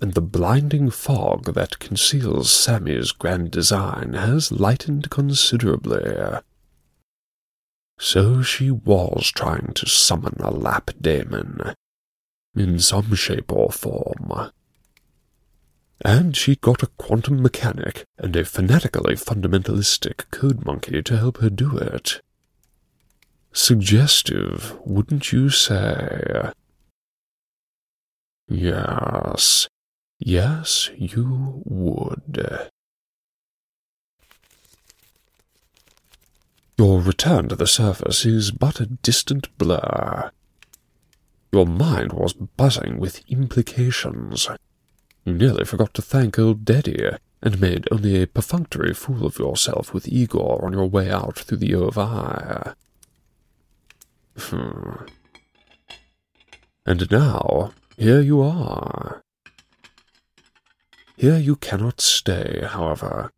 and 0.00 0.14
the 0.14 0.22
blinding 0.22 0.90
fog 0.90 1.54
that 1.54 1.78
conceals 1.78 2.50
Sammy's 2.50 3.12
grand 3.12 3.50
design 3.50 4.14
has 4.14 4.50
lightened 4.50 5.10
considerably. 5.10 6.40
So 7.98 8.40
she 8.40 8.70
was 8.70 9.30
trying 9.34 9.74
to 9.74 9.86
summon 9.86 10.36
a 10.40 10.50
Lapidaemon, 10.50 11.74
in 12.54 12.78
some 12.78 13.14
shape 13.14 13.52
or 13.52 13.70
form. 13.70 14.50
And 16.02 16.34
she 16.34 16.56
got 16.56 16.82
a 16.82 16.86
quantum 16.86 17.42
mechanic 17.42 18.04
and 18.16 18.34
a 18.34 18.44
fanatically 18.44 19.16
fundamentalistic 19.16 20.30
code 20.30 20.64
monkey 20.64 21.02
to 21.02 21.18
help 21.18 21.38
her 21.38 21.50
do 21.50 21.76
it. 21.76 22.22
Suggestive, 23.52 24.78
wouldn't 24.84 25.30
you 25.30 25.50
say? 25.50 26.52
Yes, 28.48 29.68
yes, 30.20 30.90
you 30.96 31.62
would. 31.64 32.70
Your 36.78 37.00
return 37.00 37.48
to 37.48 37.56
the 37.56 37.66
surface 37.66 38.24
is 38.24 38.52
but 38.52 38.80
a 38.80 38.86
distant 38.86 39.56
blur. 39.58 40.30
Your 41.52 41.66
mind 41.66 42.12
was 42.12 42.32
buzzing 42.32 42.98
with 42.98 43.22
implications. 43.28 44.48
You 45.24 45.34
nearly 45.34 45.64
forgot 45.64 45.92
to 45.94 46.02
thank 46.02 46.38
old 46.38 46.64
Deddy, 46.64 47.18
and 47.42 47.60
made 47.60 47.88
only 47.90 48.22
a 48.22 48.26
perfunctory 48.26 48.94
fool 48.94 49.26
of 49.26 49.38
yourself 49.38 49.92
with 49.92 50.08
Igor 50.08 50.64
on 50.64 50.72
your 50.72 50.86
way 50.86 51.10
out 51.10 51.38
through 51.38 51.58
the 51.58 51.74
O 51.74 51.84
of 51.84 51.98
I. 51.98 52.74
Hmm. 54.38 55.04
And 56.86 57.10
now, 57.10 57.72
here 57.96 58.20
you 58.20 58.42
are. 58.42 59.09
Here 61.20 61.36
you 61.36 61.56
cannot 61.56 62.00
stay, 62.00 62.64
however. 62.66 63.30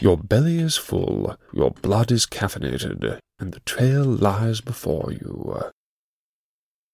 Your 0.00 0.18
belly 0.18 0.58
is 0.58 0.76
full, 0.76 1.34
your 1.50 1.70
blood 1.70 2.12
is 2.12 2.26
caffeinated, 2.26 3.20
and 3.38 3.52
the 3.54 3.60
trail 3.60 4.04
lies 4.04 4.60
before 4.60 5.10
you. 5.10 5.62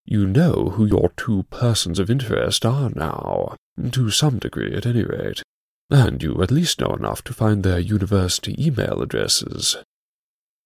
You 0.05 0.29
know 0.29 0.68
who 0.75 0.87
your 0.87 1.11
two 1.16 1.43
persons 1.51 1.99
of 1.99 2.09
interest 2.09 2.64
are 2.64 2.91
now, 2.91 3.57
to 3.91 4.11
some 4.11 4.39
degree 4.39 4.72
at 4.77 4.87
any 4.87 5.03
rate, 5.03 5.43
and 5.91 6.22
you 6.22 6.41
at 6.41 6.53
least 6.53 6.81
know 6.81 6.95
enough 6.95 7.25
to 7.25 7.33
find 7.35 7.64
their 7.64 7.81
university 7.81 8.55
email 8.64 9.03
addresses. 9.03 9.79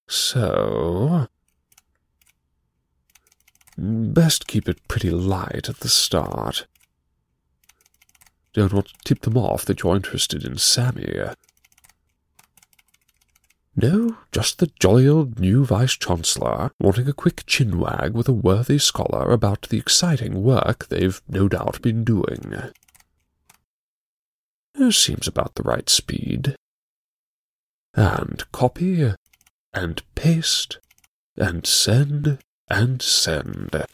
So, 0.07 1.27
Best 3.75 4.45
keep 4.45 4.69
it 4.69 4.87
pretty 4.87 5.09
light 5.09 5.67
at 5.67 5.79
the 5.79 5.89
start. 5.89 6.67
Don't 8.53 8.73
want 8.73 8.87
to 8.87 8.95
tip 9.03 9.21
them 9.21 9.37
off 9.37 9.65
that 9.65 9.83
you're 9.83 9.95
interested 9.95 10.43
in 10.43 10.57
Sammy. 10.57 11.13
No, 13.75 14.17
just 14.31 14.57
the 14.57 14.71
jolly 14.79 15.07
old 15.07 15.39
new 15.39 15.63
Vice-Chancellor 15.63 16.71
wanting 16.79 17.07
a 17.07 17.13
quick 17.13 17.45
chinwag 17.45 18.11
with 18.11 18.27
a 18.27 18.33
worthy 18.33 18.77
scholar 18.77 19.31
about 19.31 19.69
the 19.69 19.77
exciting 19.77 20.43
work 20.43 20.87
they've 20.87 21.21
no 21.29 21.47
doubt 21.47 21.81
been 21.81 22.03
doing. 22.03 22.55
Seems 24.91 25.27
about 25.27 25.55
the 25.55 25.63
right 25.63 25.87
speed. 25.89 26.55
And 27.93 28.43
copy, 28.51 29.13
and 29.73 30.01
paste, 30.15 30.79
and 31.37 31.65
send, 31.65 32.39
and 32.69 33.01
send. 33.01 33.85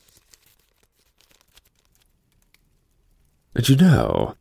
And 3.53 3.70
you 3.70 3.76
know, 3.76 4.36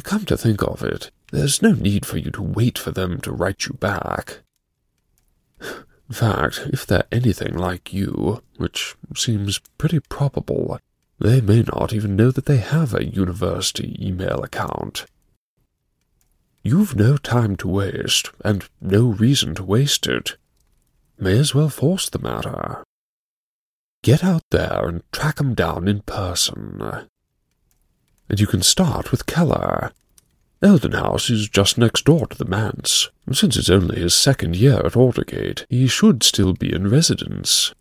come 0.00 0.24
to 0.26 0.36
think 0.36 0.62
of 0.62 0.82
it, 0.82 1.10
there's 1.30 1.62
no 1.62 1.72
need 1.72 2.06
for 2.06 2.16
you 2.16 2.30
to 2.30 2.42
wait 2.42 2.78
for 2.78 2.90
them 2.90 3.20
to 3.20 3.32
write 3.32 3.66
you 3.66 3.74
back. 3.74 4.38
In 5.60 6.14
fact, 6.14 6.60
if 6.72 6.86
they're 6.86 7.04
anything 7.10 7.56
like 7.56 7.92
you, 7.92 8.42
which 8.56 8.96
seems 9.16 9.60
pretty 9.78 10.00
probable, 10.00 10.78
they 11.18 11.40
may 11.40 11.62
not 11.62 11.92
even 11.92 12.16
know 12.16 12.30
that 12.30 12.46
they 12.46 12.58
have 12.58 12.94
a 12.94 13.04
university 13.04 13.96
email 14.00 14.42
account. 14.42 15.06
You've 16.62 16.94
no 16.94 17.16
time 17.16 17.56
to 17.56 17.68
waste, 17.68 18.30
and 18.44 18.68
no 18.80 19.06
reason 19.06 19.54
to 19.56 19.64
waste 19.64 20.06
it. 20.06 20.36
May 21.18 21.38
as 21.38 21.54
well 21.54 21.68
force 21.68 22.08
the 22.08 22.18
matter. 22.18 22.84
Get 24.02 24.24
out 24.24 24.42
there 24.50 24.88
and 24.88 25.02
track 25.12 25.36
track 25.36 25.40
'em 25.40 25.54
down 25.54 25.88
in 25.88 26.02
person. 26.02 27.08
And 28.32 28.40
you 28.40 28.46
can 28.46 28.62
start 28.62 29.10
with 29.10 29.26
Keller. 29.26 29.92
Eldon 30.62 30.92
House 30.92 31.28
is 31.28 31.50
just 31.50 31.76
next 31.76 32.06
door 32.06 32.26
to 32.26 32.38
the 32.38 32.46
manse. 32.46 33.10
Since 33.30 33.58
it's 33.58 33.68
only 33.68 34.00
his 34.00 34.14
second 34.14 34.56
year 34.56 34.78
at 34.78 34.94
Aldergate, 34.94 35.66
he 35.68 35.86
should 35.86 36.22
still 36.22 36.54
be 36.54 36.72
in 36.72 36.88
residence. 36.88 37.74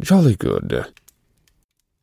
Jolly 0.00 0.34
good. 0.34 0.94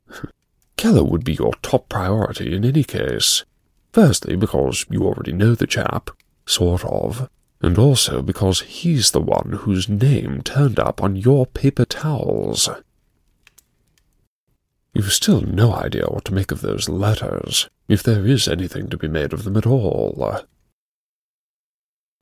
Keller 0.77 1.03
would 1.03 1.25
be 1.25 1.33
your 1.33 1.53
top 1.63 1.89
priority 1.89 2.55
in 2.55 2.63
any 2.63 2.83
case. 2.83 3.43
Firstly, 3.91 4.35
because 4.35 4.85
you 4.91 5.03
already 5.03 5.33
know 5.33 5.55
the 5.55 5.65
chap, 5.65 6.11
sort 6.45 6.85
of, 6.85 7.27
and 7.59 7.79
also 7.79 8.21
because 8.21 8.61
he's 8.61 9.11
the 9.11 9.21
one 9.21 9.53
whose 9.61 9.89
name 9.89 10.43
turned 10.43 10.79
up 10.79 11.01
on 11.01 11.15
your 11.15 11.47
paper 11.47 11.85
towels. 11.85 12.69
You've 14.93 15.11
still 15.11 15.41
no 15.41 15.73
idea 15.73 16.05
what 16.05 16.25
to 16.25 16.33
make 16.33 16.51
of 16.51 16.61
those 16.61 16.87
letters, 16.87 17.67
if 17.87 18.03
there 18.03 18.27
is 18.27 18.47
anything 18.47 18.89
to 18.89 18.97
be 18.97 19.07
made 19.07 19.33
of 19.33 19.43
them 19.43 19.57
at 19.57 19.65
all. 19.65 20.39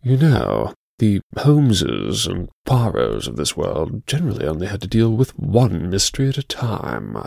You 0.01 0.17
know, 0.17 0.73
the 0.97 1.21
Holmeses 1.35 2.27
and 2.27 2.49
Poirots 2.65 3.27
of 3.27 3.35
this 3.35 3.57
world 3.57 4.07
generally 4.07 4.47
only 4.47 4.67
had 4.67 4.81
to 4.81 4.87
deal 4.87 5.11
with 5.11 5.37
one 5.37 5.89
mystery 5.89 6.29
at 6.29 6.37
a 6.37 6.43
time. 6.43 7.17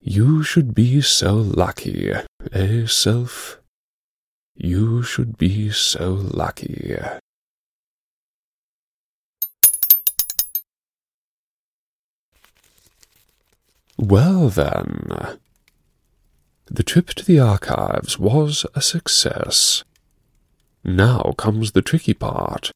You 0.00 0.42
should 0.44 0.74
be 0.74 1.00
so 1.00 1.34
lucky, 1.34 2.12
eh, 2.52 2.86
Sylph? 2.86 3.60
You 4.54 5.02
should 5.02 5.36
be 5.36 5.70
so 5.70 6.12
lucky. 6.12 6.96
Well, 13.96 14.48
then. 14.48 15.38
The 16.66 16.82
trip 16.82 17.08
to 17.10 17.24
the 17.24 17.40
archives 17.40 18.18
was 18.18 18.66
a 18.74 18.82
success. 18.82 19.84
Now 20.84 21.34
comes 21.38 21.72
the 21.72 21.82
tricky 21.82 22.14
part. 22.14 22.72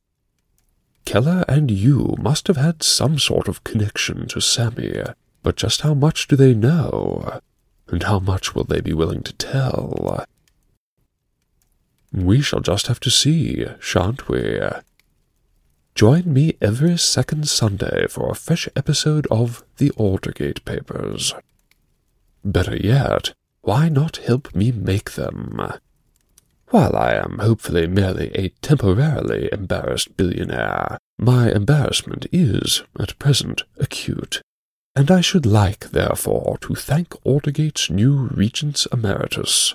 Keller 1.05 1.45
and 1.49 1.71
U 1.71 2.15
must 2.19 2.47
have 2.47 2.57
had 2.57 2.83
some 2.83 3.19
sort 3.19 3.49
of 3.49 3.65
connection 3.65 4.29
to 4.29 4.41
Sammy, 4.41 5.03
but 5.43 5.57
just 5.57 5.81
how 5.81 5.95
much 5.95 6.29
do 6.29 6.37
they 6.37 6.55
know? 6.55 7.41
And 7.89 8.05
how 8.05 8.21
much 8.21 8.55
will 8.55 8.65
they 8.65 8.81
be 8.81 8.93
willing 8.93 9.23
to 9.25 9.33
tell? 9.33 10.25
We 12.13 12.41
shall 12.41 12.61
just 12.61 12.87
have 12.87 13.01
to 13.01 13.11
see, 13.11 13.67
shan't 13.81 14.29
we? 14.29 14.61
Join 15.95 16.33
me 16.33 16.57
every 16.63 16.97
second 16.97 17.49
Sunday 17.49 18.07
for 18.09 18.31
a 18.31 18.35
fresh 18.35 18.69
episode 18.75 19.27
of 19.31 19.63
The 19.77 19.91
Aldergate 19.91 20.65
Papers. 20.65 21.35
Better 22.45 22.77
yet, 22.77 23.35
why 23.63 23.89
not 23.89 24.17
help 24.19 24.55
me 24.55 24.73
make 24.73 25.13
them? 25.13 25.61
While 26.69 26.97
I 26.97 27.15
am 27.15 27.39
hopefully 27.41 27.87
merely 27.87 28.31
a 28.35 28.49
temporarily 28.63 29.51
embarrassed 29.53 30.17
billionaire, 30.17 30.97
my 31.19 31.51
embarrassment 31.51 32.27
is, 32.33 32.83
at 32.99 33.19
present, 33.19 33.65
acute, 33.79 34.41
and 34.97 35.11
I 35.11 35.21
should 35.21 35.45
like, 35.45 35.91
therefore, 35.91 36.57
to 36.63 36.75
thank 36.75 37.11
Aldergate's 37.25 37.91
new 37.91 38.29
Regents 38.33 38.87
Emeritus, 38.93 39.75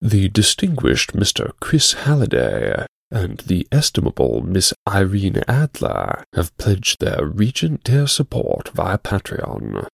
the 0.00 0.28
distinguished 0.28 1.14
Mr. 1.14 1.52
Chris 1.60 1.94
Halliday, 1.94 2.86
and 3.10 3.38
the 3.40 3.66
estimable 3.72 4.42
Miss 4.42 4.72
Irene 4.86 5.42
Adler 5.48 6.24
have 6.34 6.56
pledged 6.58 7.00
their 7.00 7.26
Regent 7.26 7.84
Tier 7.84 8.06
support 8.06 8.68
via 8.70 8.98
Patreon, 8.98 9.86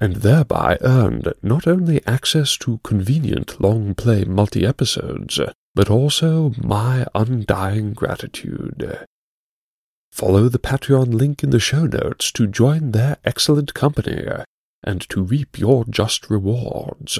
and 0.00 0.16
thereby 0.16 0.78
earned 0.80 1.32
not 1.42 1.66
only 1.66 2.04
access 2.06 2.56
to 2.58 2.80
convenient 2.82 3.60
long 3.60 3.94
play 3.94 4.24
multi 4.24 4.66
episodes, 4.66 5.40
but 5.74 5.90
also 5.90 6.52
my 6.58 7.06
undying 7.14 7.92
gratitude. 7.92 9.06
Follow 10.10 10.48
the 10.48 10.58
Patreon 10.58 11.12
link 11.12 11.42
in 11.42 11.50
the 11.50 11.60
show 11.60 11.84
notes 11.86 12.32
to 12.32 12.46
join 12.46 12.92
their 12.92 13.18
excellent 13.24 13.74
company 13.74 14.26
and 14.82 15.00
to 15.10 15.22
reap 15.22 15.58
your 15.58 15.84
just 15.84 16.30
rewards. 16.30 17.18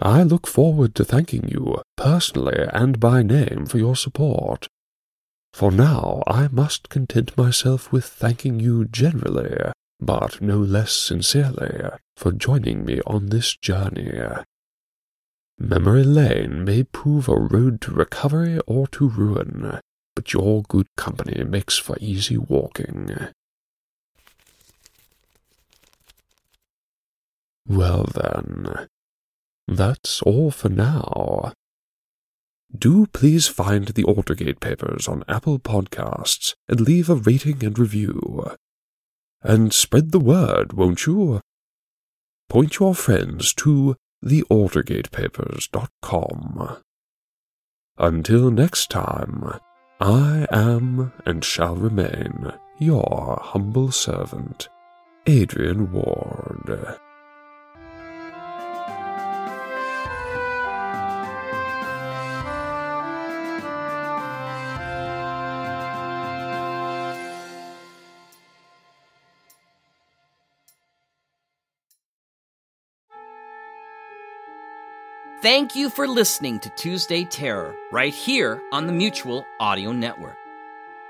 I 0.00 0.22
look 0.22 0.46
forward 0.46 0.94
to 0.96 1.04
thanking 1.04 1.48
you, 1.48 1.80
personally 1.96 2.66
and 2.72 2.98
by 2.98 3.22
name, 3.22 3.66
for 3.66 3.78
your 3.78 3.96
support. 3.96 4.68
For 5.52 5.70
now 5.70 6.22
I 6.26 6.48
must 6.50 6.88
content 6.88 7.36
myself 7.36 7.92
with 7.92 8.04
thanking 8.04 8.58
you 8.58 8.86
generally, 8.86 9.56
but 10.00 10.40
no 10.40 10.58
less 10.58 10.92
sincerely, 10.92 11.90
for 12.16 12.32
joining 12.32 12.84
me 12.84 13.00
on 13.06 13.26
this 13.26 13.56
journey. 13.56 14.20
Memory 15.58 16.02
Lane 16.02 16.64
may 16.64 16.82
prove 16.82 17.28
a 17.28 17.38
road 17.38 17.80
to 17.82 17.92
recovery 17.92 18.58
or 18.66 18.88
to 18.88 19.08
ruin, 19.08 19.78
but 20.16 20.32
your 20.32 20.62
good 20.62 20.88
company 20.96 21.44
makes 21.44 21.78
for 21.78 21.96
easy 22.00 22.36
walking. 22.36 23.10
Well 27.68 28.04
then, 28.12 28.88
that's 29.66 30.20
all 30.22 30.50
for 30.50 30.68
now. 30.68 31.52
Do 32.76 33.06
please 33.06 33.46
find 33.46 33.86
the 33.88 34.04
Aldergate 34.04 34.60
Papers 34.60 35.06
on 35.06 35.22
Apple 35.28 35.58
Podcasts 35.58 36.54
and 36.68 36.80
leave 36.80 37.08
a 37.08 37.14
rating 37.14 37.64
and 37.64 37.78
review. 37.78 38.50
And 39.42 39.72
spread 39.72 40.10
the 40.10 40.18
word, 40.18 40.72
won't 40.72 41.06
you? 41.06 41.40
Point 42.48 42.80
your 42.80 42.94
friends 42.94 43.54
to 43.54 43.96
thealdergatepapers.com. 44.24 46.76
Until 47.96 48.50
next 48.50 48.90
time, 48.90 49.60
I 50.00 50.48
am 50.50 51.12
and 51.24 51.44
shall 51.44 51.76
remain 51.76 52.52
your 52.78 53.38
humble 53.40 53.92
servant, 53.92 54.68
Adrian 55.26 55.92
Ward. 55.92 56.98
Thank 75.44 75.76
you 75.76 75.90
for 75.90 76.08
listening 76.08 76.58
to 76.60 76.70
Tuesday 76.70 77.26
Terror 77.26 77.74
right 77.92 78.14
here 78.14 78.62
on 78.72 78.86
the 78.86 78.94
Mutual 78.94 79.46
Audio 79.60 79.92
Network. 79.92 80.38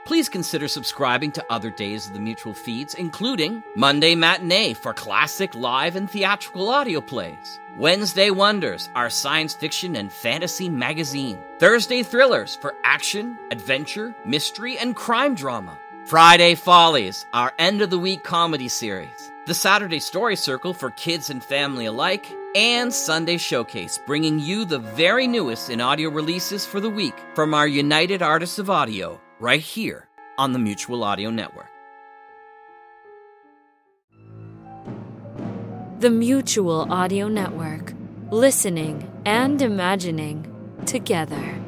Please 0.04 0.28
consider 0.28 0.66
subscribing 0.66 1.30
to 1.30 1.46
other 1.50 1.70
days 1.70 2.08
of 2.08 2.14
the 2.14 2.18
Mutual 2.18 2.52
feeds, 2.52 2.94
including 2.94 3.62
Monday 3.76 4.16
Matinee 4.16 4.74
for 4.74 4.92
classic 4.92 5.54
live 5.54 5.94
and 5.94 6.10
theatrical 6.10 6.68
audio 6.68 7.00
plays, 7.00 7.60
Wednesday 7.76 8.30
Wonders, 8.30 8.90
our 8.96 9.08
science 9.08 9.54
fiction 9.54 9.94
and 9.94 10.12
fantasy 10.12 10.68
magazine, 10.68 11.38
Thursday 11.60 12.02
Thrillers 12.02 12.56
for 12.56 12.74
action, 12.82 13.38
adventure, 13.52 14.16
mystery, 14.24 14.76
and 14.76 14.96
crime 14.96 15.36
drama, 15.36 15.78
Friday 16.06 16.56
Follies, 16.56 17.24
our 17.32 17.52
end 17.56 17.82
of 17.82 17.90
the 17.90 18.00
week 18.00 18.24
comedy 18.24 18.66
series, 18.66 19.30
the 19.46 19.54
Saturday 19.54 20.00
Story 20.00 20.34
Circle 20.34 20.74
for 20.74 20.90
kids 20.90 21.30
and 21.30 21.44
family 21.44 21.86
alike, 21.86 22.34
and 22.54 22.92
Sunday 22.92 23.36
Showcase, 23.36 23.98
bringing 24.06 24.38
you 24.38 24.64
the 24.64 24.78
very 24.78 25.26
newest 25.26 25.70
in 25.70 25.80
audio 25.80 26.08
releases 26.08 26.64
for 26.64 26.80
the 26.80 26.90
week 26.90 27.14
from 27.34 27.54
our 27.54 27.66
United 27.66 28.22
Artists 28.22 28.58
of 28.58 28.70
Audio, 28.70 29.20
right 29.40 29.60
here 29.60 30.08
on 30.38 30.52
the 30.52 30.58
Mutual 30.58 31.04
Audio 31.04 31.30
Network. 31.30 31.66
The 36.00 36.10
Mutual 36.10 36.92
Audio 36.92 37.28
Network. 37.28 37.94
Listening 38.30 39.10
and 39.24 39.62
imagining 39.62 40.50
together. 40.86 41.63